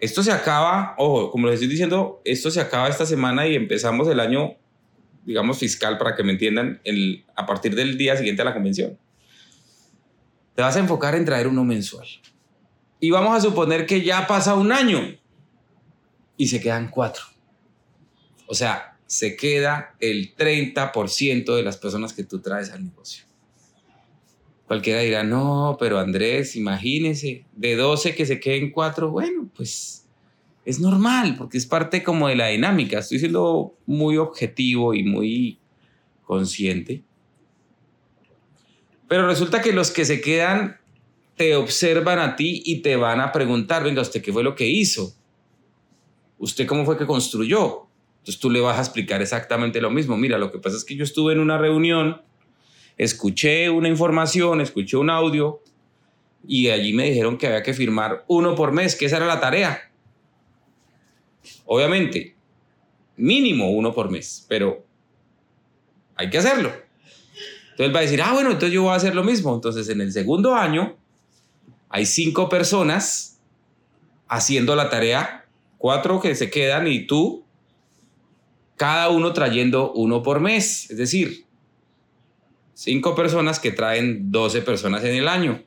Esto 0.00 0.22
se 0.22 0.32
acaba, 0.32 0.94
ojo, 0.98 1.30
como 1.30 1.46
les 1.46 1.54
estoy 1.54 1.68
diciendo, 1.68 2.20
esto 2.24 2.50
se 2.50 2.60
acaba 2.60 2.88
esta 2.88 3.06
semana 3.06 3.46
y 3.46 3.54
empezamos 3.54 4.08
el 4.08 4.20
año, 4.20 4.56
digamos, 5.24 5.58
fiscal, 5.58 5.96
para 5.96 6.16
que 6.16 6.24
me 6.24 6.32
entiendan, 6.32 6.80
el, 6.84 7.24
a 7.36 7.46
partir 7.46 7.74
del 7.74 7.96
día 7.96 8.16
siguiente 8.16 8.42
a 8.42 8.44
la 8.44 8.54
convención. 8.54 8.98
Te 10.54 10.62
vas 10.62 10.76
a 10.76 10.80
enfocar 10.80 11.14
en 11.14 11.24
traer 11.24 11.46
uno 11.46 11.64
mensual. 11.64 12.06
Y 13.00 13.10
vamos 13.10 13.36
a 13.36 13.40
suponer 13.40 13.86
que 13.86 14.02
ya 14.02 14.26
pasa 14.26 14.54
un 14.54 14.72
año 14.72 15.16
y 16.36 16.48
se 16.48 16.60
quedan 16.60 16.88
cuatro. 16.88 17.24
O 18.46 18.54
sea, 18.54 18.98
se 19.06 19.36
queda 19.36 19.94
el 20.00 20.34
30% 20.36 21.54
de 21.54 21.62
las 21.62 21.76
personas 21.76 22.12
que 22.12 22.24
tú 22.24 22.40
traes 22.40 22.70
al 22.70 22.84
negocio. 22.84 23.24
Cualquiera 24.66 25.00
dirá, 25.00 25.24
no, 25.24 25.76
pero 25.80 25.98
Andrés, 25.98 26.54
imagínese, 26.54 27.46
de 27.52 27.74
12 27.74 28.14
que 28.14 28.26
se 28.26 28.38
queden 28.38 28.70
4, 28.70 29.10
bueno, 29.10 29.48
pues 29.56 30.06
es 30.66 30.78
normal, 30.78 31.36
porque 31.38 31.56
es 31.56 31.64
parte 31.64 32.02
como 32.02 32.28
de 32.28 32.36
la 32.36 32.48
dinámica. 32.48 32.98
Estoy 32.98 33.18
siendo 33.18 33.74
muy 33.86 34.18
objetivo 34.18 34.92
y 34.92 35.04
muy 35.04 35.58
consciente. 36.24 37.02
Pero 39.08 39.26
resulta 39.26 39.62
que 39.62 39.72
los 39.72 39.90
que 39.90 40.04
se 40.04 40.20
quedan 40.20 40.76
te 41.38 41.56
observan 41.56 42.18
a 42.18 42.36
ti 42.36 42.62
y 42.66 42.82
te 42.82 42.96
van 42.96 43.20
a 43.20 43.32
preguntar, 43.32 43.82
venga, 43.82 44.02
¿usted 44.02 44.20
qué 44.20 44.30
fue 44.30 44.42
lo 44.42 44.54
que 44.54 44.66
hizo? 44.66 45.14
¿Usted 46.36 46.66
cómo 46.66 46.84
fue 46.84 46.98
que 46.98 47.06
construyó? 47.06 47.86
Entonces 48.18 48.38
tú 48.38 48.50
le 48.50 48.60
vas 48.60 48.76
a 48.76 48.82
explicar 48.82 49.22
exactamente 49.22 49.80
lo 49.80 49.90
mismo. 49.90 50.18
Mira, 50.18 50.36
lo 50.36 50.52
que 50.52 50.58
pasa 50.58 50.76
es 50.76 50.84
que 50.84 50.94
yo 50.94 51.04
estuve 51.04 51.32
en 51.32 51.40
una 51.40 51.56
reunión 51.56 52.20
escuché 52.98 53.70
una 53.70 53.88
información, 53.88 54.60
escuché 54.60 54.96
un 54.96 55.08
audio 55.08 55.62
y 56.46 56.68
allí 56.68 56.92
me 56.92 57.08
dijeron 57.08 57.38
que 57.38 57.46
había 57.46 57.62
que 57.62 57.72
firmar 57.72 58.24
uno 58.26 58.54
por 58.54 58.72
mes, 58.72 58.96
que 58.96 59.06
esa 59.06 59.18
era 59.18 59.26
la 59.26 59.40
tarea. 59.40 59.90
Obviamente, 61.64 62.36
mínimo 63.16 63.70
uno 63.70 63.94
por 63.94 64.10
mes, 64.10 64.44
pero 64.48 64.84
hay 66.16 66.28
que 66.28 66.38
hacerlo. 66.38 66.72
Entonces 67.70 67.94
va 67.94 68.00
a 68.00 68.02
decir, 68.02 68.20
ah, 68.20 68.32
bueno, 68.32 68.50
entonces 68.50 68.72
yo 68.72 68.82
voy 68.82 68.92
a 68.92 68.96
hacer 68.96 69.14
lo 69.14 69.22
mismo. 69.22 69.54
Entonces 69.54 69.88
en 69.88 70.00
el 70.00 70.12
segundo 70.12 70.54
año 70.54 70.97
hay 71.88 72.06
cinco 72.06 72.48
personas 72.48 73.40
haciendo 74.28 74.76
la 74.76 74.90
tarea, 74.90 75.46
cuatro 75.78 76.20
que 76.20 76.34
se 76.34 76.50
quedan 76.50 76.86
y 76.86 77.06
tú, 77.06 77.44
cada 78.76 79.08
uno 79.08 79.32
trayendo 79.32 79.92
uno 79.92 80.22
por 80.22 80.40
mes. 80.40 80.90
Es 80.90 80.98
decir, 80.98 81.48
Cinco 82.78 83.16
personas 83.16 83.58
que 83.58 83.72
traen 83.72 84.30
12 84.30 84.62
personas 84.62 85.02
en 85.02 85.16
el 85.16 85.26
año. 85.26 85.64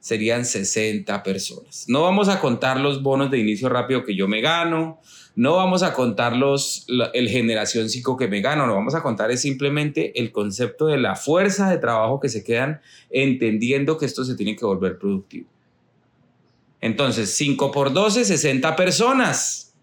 Serían 0.00 0.44
60 0.44 1.22
personas. 1.22 1.84
No 1.88 2.02
vamos 2.02 2.28
a 2.28 2.40
contar 2.40 2.80
los 2.80 3.02
bonos 3.02 3.30
de 3.30 3.38
inicio 3.38 3.68
rápido 3.68 4.04
que 4.04 4.16
yo 4.16 4.26
me 4.28 4.40
gano. 4.40 5.00
No 5.36 5.56
vamos 5.56 5.82
a 5.82 5.92
contar 5.92 6.36
los, 6.36 6.86
el 7.12 7.28
generación 7.28 7.88
5 7.88 8.16
que 8.16 8.26
me 8.26 8.40
gano. 8.40 8.66
Lo 8.66 8.74
vamos 8.74 8.94
a 8.94 9.02
contar 9.02 9.30
es 9.30 9.42
simplemente 9.42 10.18
el 10.18 10.32
concepto 10.32 10.86
de 10.86 10.98
la 10.98 11.16
fuerza 11.16 11.70
de 11.70 11.78
trabajo 11.78 12.18
que 12.18 12.28
se 12.28 12.42
quedan 12.42 12.80
entendiendo 13.10 13.98
que 13.98 14.06
esto 14.06 14.24
se 14.24 14.34
tiene 14.34 14.56
que 14.56 14.64
volver 14.64 14.98
productivo. 14.98 15.48
Entonces, 16.80 17.30
5 17.36 17.70
por 17.70 17.92
12, 17.92 18.24
60 18.24 18.74
personas. 18.76 19.74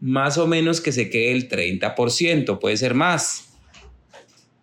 Más 0.00 0.38
o 0.38 0.46
menos 0.46 0.80
que 0.80 0.92
se 0.92 1.10
quede 1.10 1.32
el 1.32 1.48
30%, 1.48 2.58
puede 2.60 2.76
ser 2.76 2.94
más. 2.94 3.48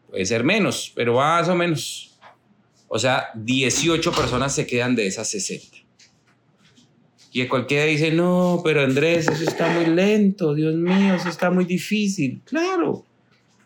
Puede 0.10 0.25
ser 0.25 0.44
menos, 0.44 0.94
pero 0.96 1.15
más 1.15 1.50
o 1.50 1.56
menos. 1.56 2.14
O 2.95 2.97
sea, 2.97 3.27
18 3.33 4.09
personas 4.13 4.55
se 4.55 4.65
quedan 4.65 4.95
de 4.95 5.05
esas 5.05 5.27
60. 5.27 5.79
Y 7.33 7.45
cualquiera 7.47 7.83
dice, 7.83 8.09
no, 8.09 8.61
pero 8.63 8.83
Andrés, 8.85 9.27
eso 9.27 9.43
está 9.43 9.67
muy 9.67 9.87
lento, 9.87 10.53
Dios 10.53 10.75
mío, 10.75 11.15
eso 11.15 11.27
está 11.27 11.51
muy 11.51 11.65
difícil. 11.65 12.39
Claro. 12.45 13.03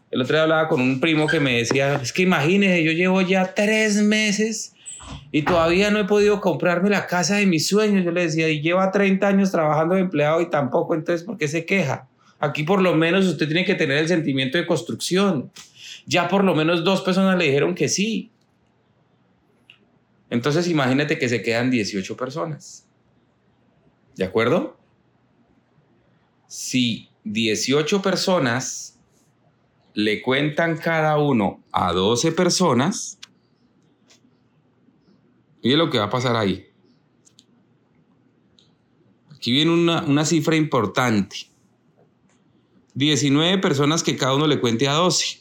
El 0.09 0.24
otro 0.24 0.33
día 0.33 0.41
hablaba 0.41 0.67
con 0.67 0.81
un 0.81 1.00
primo 1.00 1.27
que 1.27 1.39
me 1.39 1.57
decía, 1.57 2.00
es 2.01 2.12
que 2.12 2.24
imagínese, 2.24 2.83
yo 2.83 2.91
llevo 2.91 3.21
ya 3.21 3.53
tres 3.53 3.98
meses 3.98 4.74
y 5.31 5.43
todavía 5.43 5.91
no 5.91 6.00
he 6.00 6.05
podido 6.05 6.41
comprarme 6.41 6.89
la 6.89 7.05
casa 7.05 7.36
de 7.36 7.45
mis 7.45 7.67
sueños. 7.67 8.03
Yo 8.03 8.09
le 8.09 8.24
decía, 8.24 8.50
y 8.50 8.62
lleva 8.62 8.89
30 8.89 9.27
años 9.27 9.51
trabajando 9.51 9.93
de 9.93 10.01
empleado 10.01 10.41
y 10.41 10.50
tampoco, 10.50 10.95
entonces, 10.95 11.24
¿por 11.24 11.38
qué 11.38 11.48
se 11.48 11.65
queja? 11.65 12.07
Aquí 12.39 12.63
por 12.63 12.81
lo 12.81 12.95
menos 12.95 13.27
usted 13.27 13.45
tiene 13.45 13.63
que 13.63 13.75
tener 13.75 14.00
el 14.00 14.07
sentimiento 14.07 14.57
de 14.57 14.65
construcción 14.65 15.51
ya 16.09 16.27
por 16.27 16.43
lo 16.43 16.55
menos 16.55 16.83
dos 16.83 17.01
personas 17.01 17.38
le 17.38 17.45
dijeron 17.45 17.75
que 17.75 17.88
sí. 17.88 18.31
Entonces 20.29 20.67
imagínate 20.67 21.17
que 21.17 21.29
se 21.29 21.41
quedan 21.41 21.71
18 21.71 22.15
personas. 22.15 22.88
¿De 24.15 24.25
acuerdo? 24.25 24.77
Si 26.48 27.09
18 27.24 28.01
personas 28.01 29.00
le 29.93 30.21
cuentan 30.21 30.77
cada 30.77 31.17
uno 31.17 31.63
a 31.71 31.93
12 31.93 32.31
personas, 32.31 33.17
mire 35.63 35.77
lo 35.77 35.89
que 35.89 35.98
va 35.98 36.05
a 36.05 36.09
pasar 36.09 36.36
ahí. 36.36 36.67
Aquí 39.33 39.51
viene 39.51 39.71
una, 39.71 40.03
una 40.03 40.25
cifra 40.25 40.55
importante. 40.55 41.38
19 42.93 43.59
personas 43.59 44.03
que 44.03 44.17
cada 44.17 44.36
uno 44.36 44.48
le 44.48 44.59
cuente 44.59 44.88
a 44.88 44.93
12 44.93 45.39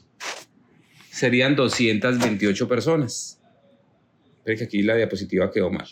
serían 1.18 1.56
228 1.56 2.68
personas. 2.68 3.37
Ve 4.48 4.56
que 4.56 4.64
aquí 4.64 4.82
la 4.82 4.96
diapositiva 4.96 5.50
quedó 5.50 5.70
mal. 5.70 5.86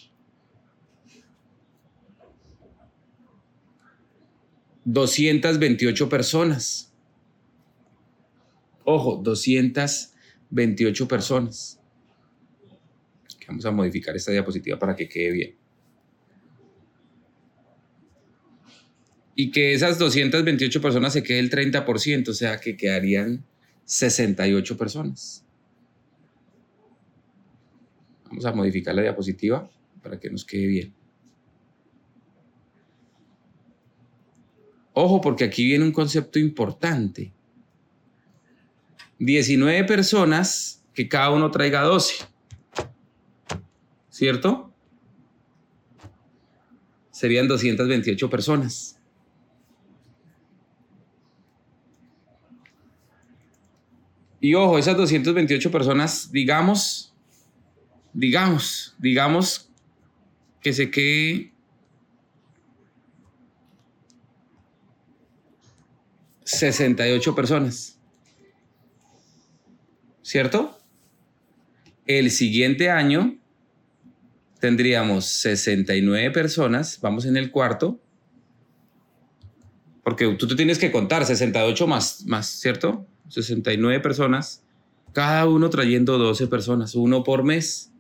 228 4.87 6.09
personas. 6.09 6.91
Ojo, 8.85 9.21
228 9.23 11.07
personas. 11.07 11.79
Vamos 13.47 13.67
a 13.67 13.71
modificar 13.73 14.17
esta 14.17 14.33
diapositiva 14.33 14.79
para 14.79 14.97
que 14.97 15.07
quede 15.07 15.33
bien. 15.33 15.55
Y 19.35 19.51
que 19.51 19.75
esas 19.75 19.99
228 19.99 20.81
personas 20.81 21.13
se 21.13 21.23
quede 21.23 21.41
el 21.41 21.51
30%, 21.51 22.29
o 22.29 22.33
sea 22.33 22.57
que 22.59 22.75
quedarían 22.79 23.45
68 23.85 24.79
personas. 24.79 25.46
Vamos 28.29 28.45
a 28.45 28.53
modificar 28.53 28.95
la 28.95 29.03
diapositiva 29.03 29.71
para 30.03 30.19
que 30.19 30.31
nos 30.31 30.45
quede 30.45 30.67
bien. 30.67 30.95
Ojo, 34.93 35.21
porque 35.21 35.45
aquí 35.45 35.65
viene 35.65 35.85
un 35.85 35.93
concepto 35.93 36.39
importante. 36.39 37.33
19 39.19 39.85
personas 39.85 40.85
que 40.95 41.09
cada 41.09 41.31
uno 41.31 41.51
traiga 41.51 41.83
12. 41.83 42.25
¿Cierto? 44.09 44.73
Serían 47.11 47.49
228 47.49 48.31
personas. 48.31 48.99
Y 54.41 54.55
ojo, 54.55 54.79
esas 54.79 54.97
228 54.97 55.71
personas, 55.71 56.31
digamos, 56.31 57.16
digamos, 58.17 58.95
digamos 58.99 59.71
que 60.61 60.73
se 60.73 60.91
quede 60.91 61.53
...68 66.47 67.35
personas. 67.35 67.99
¿Cierto? 70.23 70.79
El 72.07 72.31
siguiente 72.31 72.89
año 72.89 73.37
tendríamos 74.61 75.27
69 75.27 76.31
personas, 76.31 77.01
vamos 77.01 77.27
en 77.27 77.37
el 77.37 77.51
cuarto, 77.51 78.01
porque 80.05 80.33
tú 80.35 80.47
te 80.47 80.55
tienes 80.55 80.79
que 80.79 80.93
contar 80.93 81.27
68 81.27 81.87
más, 81.89 82.25
más, 82.27 82.47
¿cierto? 82.47 83.09
69 83.29 83.99
personas, 84.01 84.63
cada 85.13 85.49
uno 85.49 85.69
trayendo 85.69 86.17
12 86.17 86.47
personas, 86.47 86.95
uno 86.95 87.25
por 87.25 87.43
mes. 87.43 87.93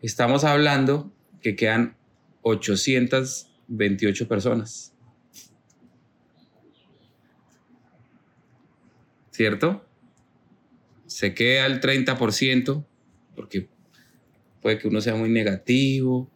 Estamos 0.00 0.44
hablando 0.44 1.12
que 1.42 1.56
quedan 1.56 1.96
828 2.42 4.28
personas. 4.28 4.94
¿Cierto? 9.32 9.84
Se 11.06 11.34
queda 11.34 11.66
el 11.66 11.80
30%, 11.80 12.84
porque 13.34 13.68
puede 14.62 14.78
que 14.78 14.86
uno 14.86 15.00
sea 15.00 15.16
muy 15.16 15.30
negativo, 15.30 16.30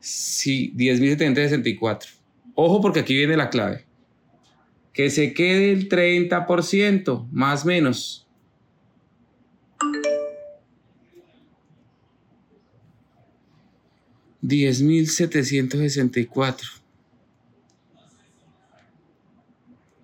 Sí, 0.00 0.74
10.764. 0.76 2.06
Ojo 2.54 2.80
porque 2.80 3.00
aquí 3.00 3.14
viene 3.14 3.36
la 3.36 3.50
clave. 3.50 3.84
Que 4.92 5.10
se 5.10 5.34
quede 5.34 5.72
el 5.72 5.88
30%, 5.88 7.28
más 7.30 7.64
o 7.64 7.68
menos. 7.68 8.26
10.764 14.42 16.80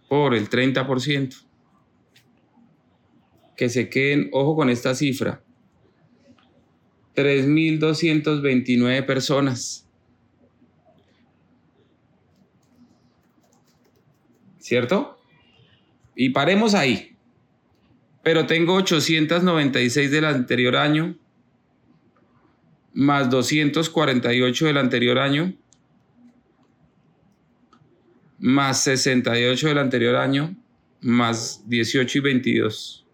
por 0.09 0.35
el 0.35 0.49
30%. 0.49 1.46
Que 3.57 3.69
se 3.69 3.89
queden, 3.89 4.29
ojo 4.33 4.55
con 4.55 4.71
esta 4.71 4.95
cifra, 4.95 5.43
3.229 7.15 9.05
personas. 9.07 9.89
¿Cierto? 14.59 15.19
Y 16.15 16.31
paremos 16.31 16.75
ahí. 16.75 17.17
Pero 18.23 18.47
tengo 18.47 18.75
896 18.75 20.11
del 20.11 20.25
anterior 20.25 20.77
año, 20.77 21.17
más 22.93 23.31
248 23.31 24.67
del 24.67 24.79
anterior 24.79 25.19
año, 25.19 25.55
más 28.39 28.83
68 28.83 29.69
del 29.69 29.79
anterior 29.79 30.17
año, 30.17 30.57
más 31.01 31.63
18 31.69 32.19
y 32.19 32.21
22. 32.21 33.06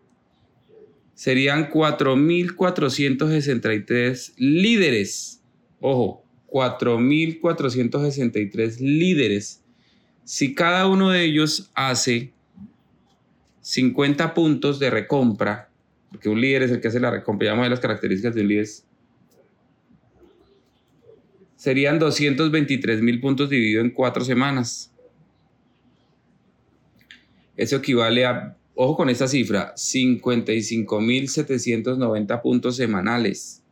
Serían 1.22 1.70
4.463 1.70 4.34
líderes. 4.38 5.40
Ojo, 5.78 6.24
4.463 6.48 8.80
líderes. 8.80 9.62
Si 10.24 10.56
cada 10.56 10.88
uno 10.88 11.10
de 11.10 11.22
ellos 11.22 11.70
hace 11.74 12.32
50 13.60 14.34
puntos 14.34 14.80
de 14.80 14.90
recompra, 14.90 15.70
porque 16.10 16.28
un 16.28 16.40
líder 16.40 16.64
es 16.64 16.72
el 16.72 16.80
que 16.80 16.88
hace 16.88 16.98
la 16.98 17.12
recompra, 17.12 17.46
llamamos 17.46 17.66
de 17.66 17.70
las 17.70 17.78
características 17.78 18.34
de 18.34 18.40
un 18.40 18.48
líder, 18.48 18.66
serían 21.54 22.00
223 22.00 23.00
mil 23.00 23.20
puntos 23.20 23.48
dividido 23.48 23.80
en 23.80 23.90
cuatro 23.90 24.24
semanas. 24.24 24.92
Eso 27.56 27.76
equivale 27.76 28.26
a, 28.26 28.56
ojo 28.74 28.96
con 28.96 29.08
esta 29.08 29.28
cifra, 29.28 29.72
55 29.76 31.00
mil 31.00 31.28
790 31.28 32.42
puntos 32.42 32.76
semanales. 32.76 33.62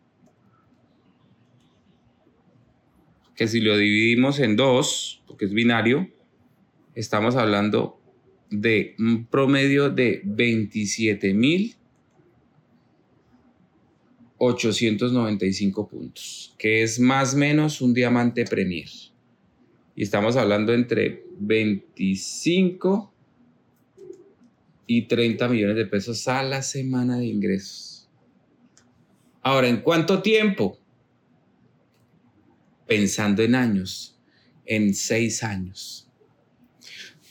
Que 3.35 3.49
si 3.49 3.61
lo 3.61 3.77
dividimos 3.77 4.39
en 4.39 4.57
dos, 4.57 5.23
porque 5.27 5.47
es 5.47 5.53
binario, 5.53 6.09
estamos 6.95 7.37
hablando 7.37 7.99
de 8.51 8.95
un 8.99 9.27
promedio 9.27 9.91
de 9.91 10.21
27 10.25 11.33
mil 11.35 11.77
895 14.43 15.87
puntos, 15.89 16.55
que 16.59 16.83
es 16.83 16.99
más 16.99 17.35
o 17.35 17.37
menos 17.37 17.83
un 17.83 17.93
diamante 17.93 18.47
Premier. 18.47 18.89
Y 19.95 20.03
estamos 20.03 20.37
hablando 20.37 20.73
entre 20.73 21.25
25 21.39 23.13
y 24.93 25.03
30 25.03 25.47
millones 25.47 25.77
de 25.77 25.87
pesos 25.87 26.27
a 26.27 26.43
la 26.43 26.63
semana 26.63 27.17
de 27.17 27.27
ingresos. 27.27 28.11
Ahora, 29.41 29.69
¿en 29.69 29.83
cuánto 29.83 30.21
tiempo? 30.21 30.81
Pensando 32.89 33.41
en 33.45 33.55
años, 33.55 34.19
en 34.67 34.93
seis 34.93 35.45
años. 35.45 36.11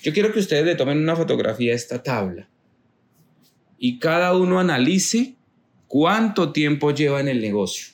Yo 0.02 0.14
quiero 0.14 0.32
que 0.32 0.40
ustedes 0.40 0.64
le 0.64 0.76
tomen 0.76 1.00
una 1.00 1.18
fotografía 1.18 1.74
a 1.74 1.76
esta 1.76 2.02
tabla 2.02 2.50
y 3.78 4.00
cada 4.00 4.38
uno 4.38 4.58
analice 4.58 5.36
cuánto 5.88 6.54
tiempo 6.54 6.92
lleva 6.92 7.20
en 7.20 7.28
el 7.28 7.42
negocio 7.42 7.94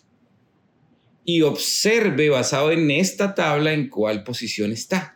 y 1.23 1.41
observe 1.41 2.29
basado 2.29 2.71
en 2.71 2.91
esta 2.91 3.33
tabla 3.33 3.73
en 3.73 3.89
cuál 3.89 4.23
posición 4.23 4.71
está. 4.71 5.14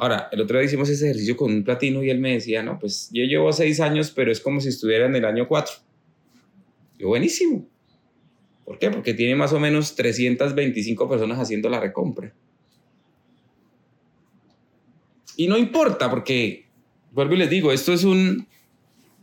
Ahora, 0.00 0.30
el 0.32 0.40
otro 0.40 0.58
día 0.58 0.64
hicimos 0.64 0.88
ese 0.88 1.04
ejercicio 1.04 1.36
con 1.36 1.52
un 1.52 1.62
platino 1.62 2.02
y 2.02 2.08
él 2.08 2.20
me 2.20 2.32
decía, 2.32 2.62
no, 2.62 2.78
pues 2.78 3.10
yo 3.12 3.22
llevo 3.24 3.52
seis 3.52 3.80
años, 3.80 4.10
pero 4.10 4.32
es 4.32 4.40
como 4.40 4.58
si 4.58 4.70
estuviera 4.70 5.04
en 5.04 5.14
el 5.14 5.26
año 5.26 5.46
cuatro. 5.46 5.74
Yo, 6.98 7.08
buenísimo. 7.08 7.68
¿Por 8.64 8.78
qué? 8.78 8.90
Porque 8.90 9.12
tiene 9.12 9.36
más 9.36 9.52
o 9.52 9.60
menos 9.60 9.94
325 9.96 11.06
personas 11.06 11.38
haciendo 11.38 11.68
la 11.68 11.80
recompra. 11.80 12.32
Y 15.36 15.48
no 15.48 15.58
importa, 15.58 16.08
porque, 16.08 16.64
vuelvo 17.12 17.34
y 17.34 17.38
les 17.38 17.50
digo, 17.50 17.70
esto 17.70 17.92
es 17.92 18.04
un, 18.04 18.48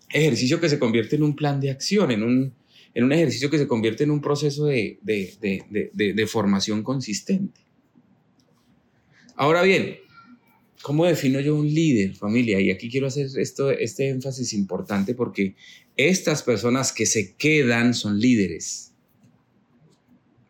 ejercicio 0.09 0.59
que 0.59 0.69
se 0.69 0.77
convierte 0.77 1.15
en 1.15 1.23
un 1.23 1.35
plan 1.35 1.59
de 1.59 1.71
acción, 1.71 2.11
en 2.11 2.21
un, 2.21 2.53
en 2.93 3.03
un 3.03 3.11
ejercicio 3.11 3.49
que 3.49 3.57
se 3.57 3.67
convierte 3.67 4.03
en 4.03 4.11
un 4.11 4.21
proceso 4.21 4.65
de, 4.65 4.99
de, 5.01 6.27
formación 6.27 6.83
consistente. 6.83 7.61
Ahora 9.35 9.61
bien, 9.63 9.97
¿cómo 10.88 11.06
defino 11.06 11.41
yo 11.41 11.54
un 11.54 11.67
líder, 11.67 12.15
familia? 12.15 12.62
Y 12.62 12.71
aquí 12.71 12.89
quiero 12.89 13.08
hacer 13.08 13.28
esto, 13.36 13.71
este 13.71 14.08
énfasis 14.08 14.54
importante 14.54 15.15
porque 15.15 15.54
estas 15.97 16.43
personas 16.43 16.93
que 16.93 17.06
se 17.06 17.36
quedan 17.36 17.93
son 17.93 18.21
líderes. 18.21 18.93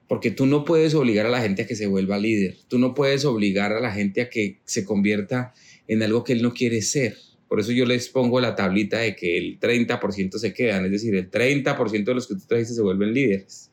Porque 0.08 0.30
tú 0.30 0.46
no 0.46 0.64
puedes 0.64 0.94
obligar 0.94 1.26
a 1.26 1.30
la 1.30 1.42
gente 1.42 1.64
a 1.64 1.66
que 1.66 1.76
se 1.76 1.88
vuelva 1.88 2.20
líder. 2.20 2.56
Tú 2.68 2.78
no 2.78 2.94
puedes 2.94 3.26
obligar 3.26 3.74
a 3.74 3.80
la 3.80 3.92
gente 3.92 4.22
a 4.22 4.30
que 4.30 4.60
se 4.64 4.86
convierta 4.86 5.56
en 5.88 6.04
algo 6.04 6.24
que 6.24 6.34
él 6.34 6.44
no 6.44 6.54
quiere 6.54 6.84
ser. 6.84 7.18
Por 7.50 7.60
eso 7.60 7.72
yo 7.72 7.88
les 7.88 8.08
pongo 8.08 8.40
la 8.40 8.56
tablita 8.56 9.00
de 9.00 9.16
que 9.16 9.40
el 9.40 9.60
30% 9.60 10.38
se 10.38 10.54
quedan, 10.54 10.86
es 10.86 10.92
decir, 10.92 11.16
el 11.16 11.32
30% 11.32 12.04
de 12.04 12.14
los 12.14 12.28
que 12.28 12.36
tú 12.36 12.42
trajiste 12.48 12.76
se 12.76 12.84
vuelven 12.84 13.12
líderes. 13.12 13.72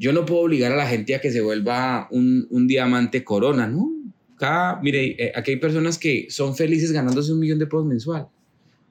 Yo 0.00 0.12
no 0.12 0.26
puedo 0.26 0.40
obligar 0.40 0.72
a 0.72 0.76
la 0.76 0.88
gente 0.88 1.14
a 1.14 1.20
que 1.20 1.30
se 1.30 1.42
vuelva 1.42 2.08
un, 2.10 2.48
un 2.50 2.66
diamante 2.66 3.22
corona, 3.22 3.68
¿no? 3.68 3.99
Acá, 4.40 4.80
mire, 4.82 5.22
eh, 5.22 5.32
aquí 5.34 5.50
hay 5.50 5.58
personas 5.58 5.98
que 5.98 6.28
son 6.30 6.56
felices 6.56 6.92
ganándose 6.92 7.30
un 7.30 7.40
millón 7.40 7.58
de 7.58 7.66
pesos 7.66 7.84
mensual 7.84 8.28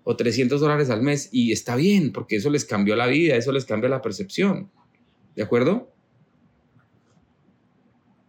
o 0.03 0.15
300 0.15 0.61
dólares 0.61 0.91
al 0.91 1.01
mes 1.01 1.29
y 1.31 1.51
está 1.51 1.75
bien 1.75 2.11
porque 2.11 2.35
eso 2.35 2.51
les 2.51 2.65
cambió 2.65 2.95
la 2.95 3.07
vida, 3.07 3.35
eso 3.35 3.51
les 3.51 3.65
cambia 3.65 3.89
la 3.89 3.99
percepción. 3.99 4.69
¿De 5.35 5.41
acuerdo? 5.41 5.91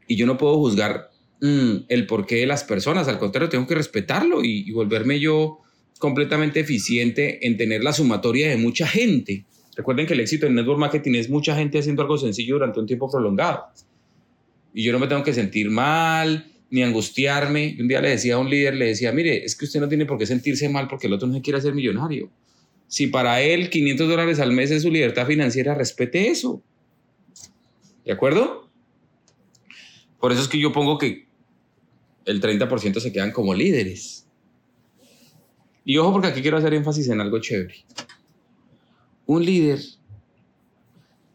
Y 0.08 0.16
yo 0.16 0.24
no 0.24 0.38
puedo 0.38 0.56
juzgar 0.56 1.10
mm, 1.42 1.84
el 1.88 2.06
porqué 2.06 2.36
de 2.36 2.46
las 2.46 2.64
personas, 2.64 3.06
al 3.06 3.18
contrario, 3.18 3.50
tengo 3.50 3.66
que 3.66 3.74
respetarlo 3.74 4.42
y, 4.42 4.66
y 4.66 4.72
volverme 4.72 5.20
yo 5.20 5.58
completamente 5.98 6.60
eficiente 6.60 7.46
en 7.46 7.58
tener 7.58 7.84
la 7.84 7.92
sumatoria 7.92 8.48
de 8.48 8.56
mucha 8.56 8.86
gente. 8.86 9.44
Recuerden 9.76 10.06
que 10.06 10.14
el 10.14 10.20
éxito 10.20 10.46
en 10.46 10.54
network 10.54 10.80
marketing 10.80 11.16
es 11.16 11.28
mucha 11.28 11.54
gente 11.54 11.80
haciendo 11.80 12.00
algo 12.00 12.16
sencillo 12.16 12.54
durante 12.54 12.80
un 12.80 12.86
tiempo 12.86 13.10
prolongado. 13.10 13.66
Y 14.72 14.84
yo 14.84 14.92
no 14.92 14.98
me 14.98 15.06
tengo 15.06 15.22
que 15.22 15.34
sentir 15.34 15.70
mal, 15.70 16.50
ni 16.70 16.82
angustiarme. 16.82 17.76
Un 17.78 17.88
día 17.88 18.00
le 18.00 18.10
decía 18.10 18.36
a 18.36 18.38
un 18.38 18.48
líder, 18.48 18.74
le 18.74 18.86
decía, 18.86 19.12
mire, 19.12 19.44
es 19.44 19.56
que 19.56 19.64
usted 19.64 19.80
no 19.80 19.88
tiene 19.88 20.06
por 20.06 20.18
qué 20.18 20.26
sentirse 20.26 20.68
mal 20.68 20.88
porque 20.88 21.08
el 21.08 21.12
otro 21.12 21.28
no 21.28 21.42
quiere 21.42 21.60
ser 21.60 21.74
millonario. 21.74 22.30
Si 22.86 23.08
para 23.08 23.40
él 23.42 23.70
500 23.70 24.08
dólares 24.08 24.40
al 24.40 24.52
mes 24.52 24.70
es 24.70 24.82
su 24.82 24.90
libertad 24.90 25.26
financiera, 25.26 25.74
respete 25.74 26.28
eso. 26.28 26.62
¿De 28.04 28.12
acuerdo? 28.12 28.70
Por 30.18 30.32
eso 30.32 30.42
es 30.42 30.48
que 30.48 30.58
yo 30.58 30.72
pongo 30.72 30.98
que 30.98 31.26
el 32.24 32.40
30% 32.40 33.00
se 33.00 33.12
quedan 33.12 33.32
como 33.32 33.54
líderes. 33.54 34.26
Y 35.84 35.96
ojo 35.98 36.12
porque 36.12 36.28
aquí 36.28 36.42
quiero 36.42 36.56
hacer 36.56 36.74
énfasis 36.74 37.08
en 37.08 37.20
algo 37.20 37.40
chévere. 37.40 37.74
Un 39.26 39.44
líder 39.44 39.80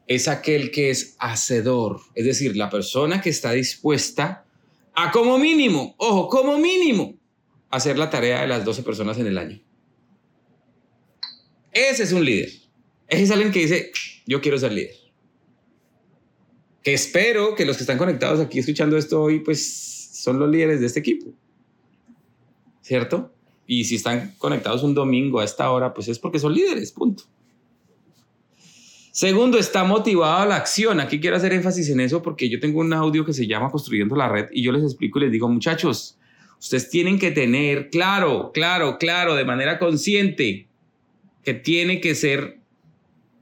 es 0.07 0.27
aquel 0.27 0.71
que 0.71 0.91
es 0.91 1.15
hacedor, 1.19 1.99
es 2.13 2.25
decir, 2.25 2.55
la 2.55 2.69
persona 2.69 3.21
que 3.21 3.29
está 3.29 3.51
dispuesta 3.51 4.44
a 4.95 5.11
como 5.11 5.37
mínimo, 5.37 5.95
ojo, 5.97 6.29
como 6.29 6.57
mínimo, 6.57 7.15
hacer 7.69 7.97
la 7.97 8.09
tarea 8.09 8.41
de 8.41 8.47
las 8.47 8.63
12 8.63 8.83
personas 8.83 9.17
en 9.19 9.27
el 9.27 9.37
año. 9.37 9.61
Ese 11.71 12.03
es 12.03 12.13
un 12.13 12.23
líder. 12.23 12.49
Ese 13.07 13.23
es 13.23 13.31
alguien 13.31 13.51
que 13.51 13.59
dice, 13.59 13.91
yo 14.25 14.41
quiero 14.41 14.57
ser 14.57 14.71
líder. 14.71 14.95
Que 16.81 16.93
espero 16.93 17.55
que 17.55 17.65
los 17.65 17.77
que 17.77 17.83
están 17.83 17.97
conectados 17.97 18.39
aquí 18.39 18.59
escuchando 18.59 18.97
esto 18.97 19.21
hoy, 19.21 19.39
pues 19.39 20.11
son 20.13 20.39
los 20.39 20.49
líderes 20.49 20.79
de 20.79 20.85
este 20.85 21.01
equipo. 21.01 21.33
¿Cierto? 22.81 23.33
Y 23.67 23.83
si 23.85 23.95
están 23.95 24.35
conectados 24.37 24.83
un 24.83 24.93
domingo 24.93 25.39
a 25.39 25.43
esta 25.43 25.69
hora, 25.71 25.93
pues 25.93 26.07
es 26.07 26.19
porque 26.19 26.39
son 26.39 26.53
líderes, 26.53 26.91
punto. 26.91 27.23
Segundo, 29.15 29.57
está 29.57 29.85
motivado 29.85 30.41
a 30.41 30.45
la 30.45 30.57
acción. 30.57 30.99
Aquí 30.99 31.21
quiero 31.21 31.37
hacer 31.37 31.53
énfasis 31.53 31.89
en 31.89 32.01
eso 32.01 32.21
porque 32.21 32.49
yo 32.49 32.59
tengo 32.59 32.81
un 32.81 32.91
audio 32.91 33.23
que 33.23 33.31
se 33.31 33.47
llama 33.47 33.71
Construyendo 33.71 34.13
la 34.13 34.27
Red 34.27 34.47
y 34.51 34.61
yo 34.61 34.73
les 34.73 34.83
explico 34.83 35.19
y 35.19 35.21
les 35.21 35.31
digo, 35.31 35.47
muchachos, 35.47 36.19
ustedes 36.59 36.89
tienen 36.89 37.17
que 37.17 37.31
tener 37.31 37.89
claro, 37.89 38.51
claro, 38.53 38.97
claro, 38.97 39.35
de 39.35 39.45
manera 39.45 39.79
consciente, 39.79 40.67
que 41.45 41.53
tiene 41.53 42.01
que 42.01 42.13
ser 42.13 42.59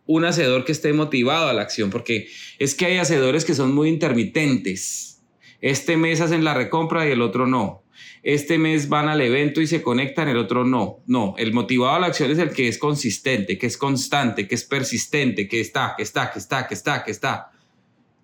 un 0.05 0.25
hacedor 0.25 0.63
que 0.63 0.73
esté 0.73 0.93
motivado 0.93 1.47
a 1.47 1.53
la 1.53 1.63
acción, 1.63 1.89
porque 1.89 2.27
es 2.59 2.75
que 2.75 2.85
hay 2.85 2.97
hacedores 2.97 3.43
que 3.43 3.55
son 3.55 3.73
muy 3.73 3.89
intermitentes. 3.89 5.23
Este 5.59 5.97
mes 5.97 6.21
hacen 6.21 6.43
la 6.43 6.53
recompra 6.53 7.07
y 7.07 7.11
el 7.13 7.21
otro 7.23 7.47
no 7.47 7.82
este 8.23 8.57
mes 8.57 8.87
van 8.87 9.09
al 9.09 9.19
evento 9.19 9.59
y 9.59 9.67
se 9.67 9.81
conectan, 9.81 10.29
el 10.29 10.37
otro 10.37 10.63
no. 10.63 11.03
No, 11.05 11.35
el 11.37 11.53
motivado 11.53 11.95
a 11.95 11.99
la 11.99 12.07
acción 12.07 12.31
es 12.31 12.39
el 12.39 12.51
que 12.51 12.69
es 12.69 12.77
consistente, 12.77 13.57
que 13.57 13.67
es 13.67 13.77
constante, 13.77 14.47
que 14.47 14.55
es 14.55 14.63
persistente, 14.63 15.47
que 15.49 15.59
está, 15.59 15.93
que 15.97 16.03
está, 16.03 16.31
que 16.31 16.39
está, 16.39 16.65
que 16.65 16.73
está, 16.73 17.03
que 17.03 17.11
está, 17.11 17.51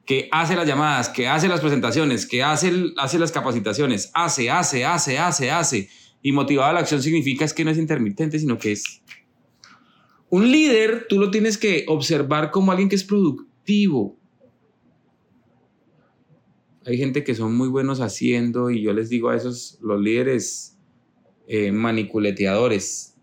que 0.05 0.29
hace 0.31 0.55
las 0.55 0.65
llamadas, 0.65 1.09
que 1.09 1.27
hace 1.27 1.49
las 1.49 1.59
presentaciones, 1.59 2.25
que 2.25 2.41
hace, 2.41 2.71
hace 2.97 3.19
las 3.19 3.33
capacitaciones, 3.33 4.09
hace, 4.13 4.49
hace, 4.49 4.85
hace, 4.85 5.19
hace, 5.19 5.51
hace. 5.51 5.89
Y 6.21 6.31
motivado 6.31 6.69
a 6.69 6.73
la 6.73 6.79
acción 6.79 7.03
significa 7.03 7.43
es 7.43 7.53
que 7.53 7.65
no 7.65 7.71
es 7.71 7.77
intermitente, 7.77 8.39
sino 8.39 8.57
que 8.57 8.71
es... 8.71 9.01
Un 10.29 10.49
líder, 10.49 11.07
tú 11.09 11.19
lo 11.19 11.29
tienes 11.29 11.57
que 11.57 11.85
observar 11.87 12.51
como 12.51 12.71
alguien 12.71 12.87
que 12.87 12.95
es 12.95 13.03
productivo, 13.03 14.18
hay 16.89 16.97
gente 16.97 17.23
que 17.23 17.35
son 17.35 17.55
muy 17.55 17.67
buenos 17.67 18.01
haciendo 18.01 18.71
y 18.71 18.81
yo 18.81 18.93
les 18.93 19.09
digo 19.09 19.29
a 19.29 19.35
esos, 19.35 19.77
los 19.81 20.01
líderes 20.01 20.75
eh, 21.47 21.71
maniculeteadores, 21.71 23.15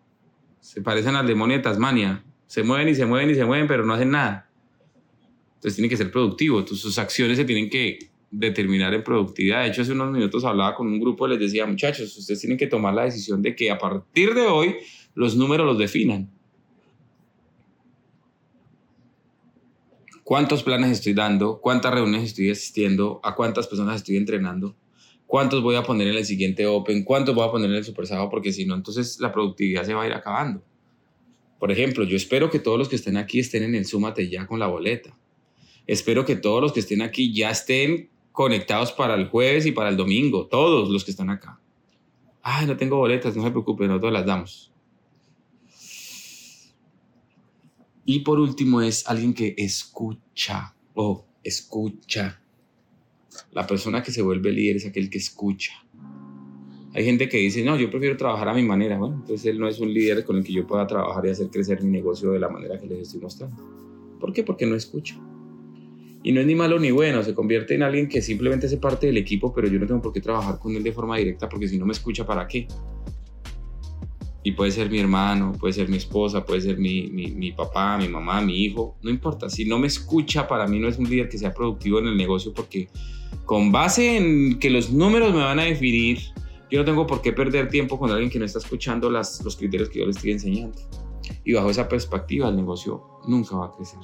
se 0.60 0.82
parecen 0.82 1.16
al 1.16 1.26
demonio 1.26 1.56
de 1.56 1.64
Tasmania, 1.64 2.24
se 2.46 2.62
mueven 2.62 2.88
y 2.88 2.94
se 2.94 3.06
mueven 3.06 3.30
y 3.30 3.34
se 3.34 3.44
mueven, 3.44 3.66
pero 3.66 3.84
no 3.84 3.92
hacen 3.94 4.12
nada. 4.12 4.48
Entonces 5.56 5.74
tienen 5.74 5.90
que 5.90 5.96
ser 5.96 6.12
productivos, 6.12 6.60
Entonces, 6.60 6.82
sus 6.82 6.96
acciones 6.98 7.38
se 7.38 7.44
tienen 7.44 7.68
que 7.68 7.98
determinar 8.30 8.94
en 8.94 9.02
productividad. 9.02 9.62
De 9.62 9.70
hecho, 9.70 9.82
hace 9.82 9.92
unos 9.92 10.12
minutos 10.12 10.44
hablaba 10.44 10.76
con 10.76 10.86
un 10.86 11.00
grupo 11.00 11.26
y 11.26 11.30
les 11.30 11.40
decía, 11.40 11.66
muchachos, 11.66 12.16
ustedes 12.16 12.40
tienen 12.40 12.58
que 12.58 12.68
tomar 12.68 12.94
la 12.94 13.02
decisión 13.04 13.42
de 13.42 13.56
que 13.56 13.72
a 13.72 13.78
partir 13.78 14.32
de 14.32 14.42
hoy 14.42 14.76
los 15.14 15.36
números 15.36 15.66
los 15.66 15.78
definan. 15.78 16.30
Cuántos 20.26 20.64
planes 20.64 20.90
estoy 20.90 21.14
dando, 21.14 21.60
cuántas 21.60 21.94
reuniones 21.94 22.24
estoy 22.24 22.50
asistiendo, 22.50 23.20
a 23.22 23.36
cuántas 23.36 23.68
personas 23.68 23.98
estoy 23.98 24.16
entrenando, 24.16 24.74
cuántos 25.24 25.62
voy 25.62 25.76
a 25.76 25.84
poner 25.84 26.08
en 26.08 26.16
el 26.16 26.24
siguiente 26.24 26.66
Open, 26.66 27.04
cuántos 27.04 27.32
voy 27.32 27.46
a 27.46 27.52
poner 27.52 27.70
en 27.70 27.76
el 27.76 27.84
Super 27.84 28.08
Sábado, 28.08 28.28
porque 28.28 28.52
si 28.52 28.66
no, 28.66 28.74
entonces 28.74 29.20
la 29.20 29.30
productividad 29.32 29.84
se 29.84 29.94
va 29.94 30.02
a 30.02 30.06
ir 30.08 30.12
acabando. 30.12 30.64
Por 31.60 31.70
ejemplo, 31.70 32.02
yo 32.02 32.16
espero 32.16 32.50
que 32.50 32.58
todos 32.58 32.76
los 32.76 32.88
que 32.88 32.96
estén 32.96 33.16
aquí 33.16 33.38
estén 33.38 33.62
en 33.62 33.76
el 33.76 33.86
Súmate 33.86 34.28
ya 34.28 34.48
con 34.48 34.58
la 34.58 34.66
boleta. 34.66 35.16
Espero 35.86 36.24
que 36.24 36.34
todos 36.34 36.60
los 36.60 36.72
que 36.72 36.80
estén 36.80 37.02
aquí 37.02 37.32
ya 37.32 37.50
estén 37.50 38.10
conectados 38.32 38.90
para 38.90 39.14
el 39.14 39.28
jueves 39.28 39.64
y 39.64 39.70
para 39.70 39.90
el 39.90 39.96
domingo, 39.96 40.48
todos 40.48 40.88
los 40.88 41.04
que 41.04 41.12
están 41.12 41.30
acá. 41.30 41.60
Ay, 42.42 42.66
no 42.66 42.76
tengo 42.76 42.96
boletas, 42.96 43.36
no 43.36 43.44
se 43.44 43.50
preocupen, 43.52 43.86
nosotros 43.86 44.12
las 44.12 44.26
damos. 44.26 44.72
Y 48.08 48.20
por 48.20 48.38
último 48.38 48.80
es 48.80 49.06
alguien 49.08 49.34
que 49.34 49.54
escucha 49.58 50.74
o 50.94 51.26
escucha. 51.42 52.40
La 53.50 53.66
persona 53.66 54.00
que 54.02 54.12
se 54.12 54.22
vuelve 54.22 54.52
líder 54.52 54.76
es 54.76 54.86
aquel 54.86 55.10
que 55.10 55.18
escucha. 55.18 55.72
Hay 56.94 57.04
gente 57.04 57.28
que 57.28 57.38
dice, 57.38 57.64
no, 57.64 57.76
yo 57.76 57.90
prefiero 57.90 58.16
trabajar 58.16 58.48
a 58.48 58.54
mi 58.54 58.62
manera. 58.62 58.96
Bueno, 58.96 59.16
entonces 59.16 59.44
él 59.46 59.58
no 59.58 59.66
es 59.68 59.80
un 59.80 59.92
líder 59.92 60.24
con 60.24 60.36
el 60.36 60.44
que 60.44 60.52
yo 60.52 60.66
pueda 60.66 60.86
trabajar 60.86 61.26
y 61.26 61.30
hacer 61.30 61.48
crecer 61.48 61.82
mi 61.82 61.90
negocio 61.90 62.30
de 62.30 62.38
la 62.38 62.48
manera 62.48 62.80
que 62.80 62.86
les 62.86 63.00
estoy 63.00 63.20
mostrando. 63.20 63.56
¿Por 64.20 64.32
qué? 64.32 64.44
Porque 64.44 64.66
no 64.66 64.76
escucha. 64.76 65.20
Y 66.22 66.32
no 66.32 66.40
es 66.40 66.46
ni 66.46 66.54
malo 66.54 66.78
ni 66.78 66.92
bueno, 66.92 67.24
se 67.24 67.34
convierte 67.34 67.74
en 67.74 67.82
alguien 67.82 68.08
que 68.08 68.22
simplemente 68.22 68.66
hace 68.66 68.78
parte 68.78 69.08
del 69.08 69.16
equipo, 69.16 69.52
pero 69.52 69.68
yo 69.68 69.78
no 69.80 69.86
tengo 69.86 70.00
por 70.00 70.12
qué 70.12 70.20
trabajar 70.20 70.58
con 70.60 70.74
él 70.76 70.82
de 70.82 70.92
forma 70.92 71.16
directa 71.16 71.48
porque 71.48 71.68
si 71.68 71.76
no 71.76 71.86
me 71.86 71.92
escucha, 71.92 72.24
¿para 72.24 72.46
qué? 72.46 72.66
Y 74.46 74.52
puede 74.52 74.70
ser 74.70 74.88
mi 74.88 75.00
hermano, 75.00 75.54
puede 75.58 75.72
ser 75.72 75.88
mi 75.88 75.96
esposa, 75.96 76.44
puede 76.44 76.60
ser 76.60 76.78
mi, 76.78 77.08
mi, 77.08 77.50
papá, 77.50 77.98
mi 77.98 78.06
mamá, 78.06 78.40
mi 78.40 78.62
hijo, 78.62 78.96
no 79.02 79.10
importa. 79.10 79.50
Si 79.50 79.64
no 79.64 79.76
me 79.76 79.88
escucha, 79.88 80.46
para 80.46 80.68
mí 80.68 80.78
no 80.78 80.86
es 80.86 80.98
un 80.98 81.10
líder 81.10 81.28
que 81.28 81.36
sea 81.36 81.52
productivo 81.52 81.98
en 81.98 82.06
el 82.06 82.16
negocio 82.16 82.54
porque 82.54 82.88
con 83.44 83.72
base 83.72 84.16
en 84.16 84.60
que 84.60 84.70
los 84.70 84.92
números 84.92 85.34
me 85.34 85.40
van 85.40 85.58
a 85.58 85.64
definir, 85.64 86.20
yo 86.70 86.78
no 86.78 86.84
tengo 86.84 87.08
por 87.08 87.22
qué 87.22 87.32
perder 87.32 87.70
tiempo 87.70 87.98
con 87.98 88.12
alguien 88.12 88.30
que 88.30 88.38
no 88.38 88.44
está 88.44 88.60
escuchando 88.60 89.10
las, 89.10 89.42
los 89.42 89.56
criterios 89.56 89.88
que 89.88 89.98
yo 89.98 90.04
le 90.04 90.12
estoy 90.12 90.30
enseñando. 90.30 90.78
Y 91.44 91.52
bajo 91.52 91.68
esa 91.68 91.88
perspectiva 91.88 92.48
el 92.48 92.54
negocio 92.54 93.02
nunca 93.26 93.56
va 93.56 93.66
a 93.66 93.72
crecer. 93.72 93.98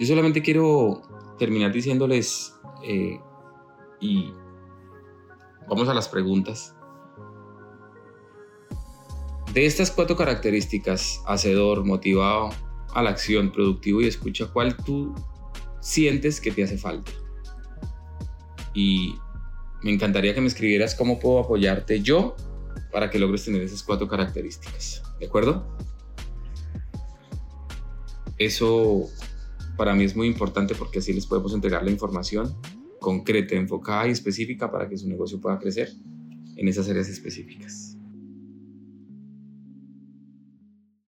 Yo 0.00 0.06
solamente 0.08 0.42
quiero 0.42 1.00
terminar 1.38 1.72
diciéndoles, 1.72 2.52
eh, 2.82 3.20
y 4.00 4.32
vamos 5.68 5.88
a 5.88 5.94
las 5.94 6.08
preguntas. 6.08 6.74
De 9.52 9.64
estas 9.64 9.90
cuatro 9.90 10.16
características, 10.16 11.20
hacedor, 11.26 11.84
motivado 11.84 12.50
a 12.94 13.02
la 13.02 13.10
acción, 13.10 13.50
productivo 13.50 14.02
y 14.02 14.06
escucha, 14.06 14.46
¿cuál 14.52 14.76
tú 14.76 15.14
sientes 15.80 16.40
que 16.40 16.50
te 16.50 16.64
hace 16.64 16.76
falta? 16.76 17.10
Y 18.74 19.14
me 19.82 19.90
encantaría 19.90 20.34
que 20.34 20.40
me 20.40 20.48
escribieras 20.48 20.94
cómo 20.94 21.18
puedo 21.18 21.40
apoyarte 21.40 22.02
yo 22.02 22.36
para 22.92 23.10
que 23.10 23.18
logres 23.18 23.44
tener 23.44 23.62
esas 23.62 23.82
cuatro 23.82 24.06
características. 24.06 25.02
¿De 25.18 25.26
acuerdo? 25.26 25.76
Eso 28.36 29.08
para 29.76 29.94
mí 29.94 30.04
es 30.04 30.14
muy 30.14 30.26
importante 30.26 30.74
porque 30.74 30.98
así 30.98 31.12
les 31.12 31.26
podemos 31.26 31.54
entregar 31.54 31.84
la 31.84 31.90
información 31.90 32.56
concreta, 33.00 33.54
enfocada 33.54 34.08
y 34.08 34.10
específica 34.10 34.70
para 34.70 34.88
que 34.88 34.98
su 34.98 35.08
negocio 35.08 35.40
pueda 35.40 35.58
crecer 35.58 35.90
en 36.56 36.68
esas 36.68 36.88
áreas 36.88 37.08
específicas. 37.08 37.97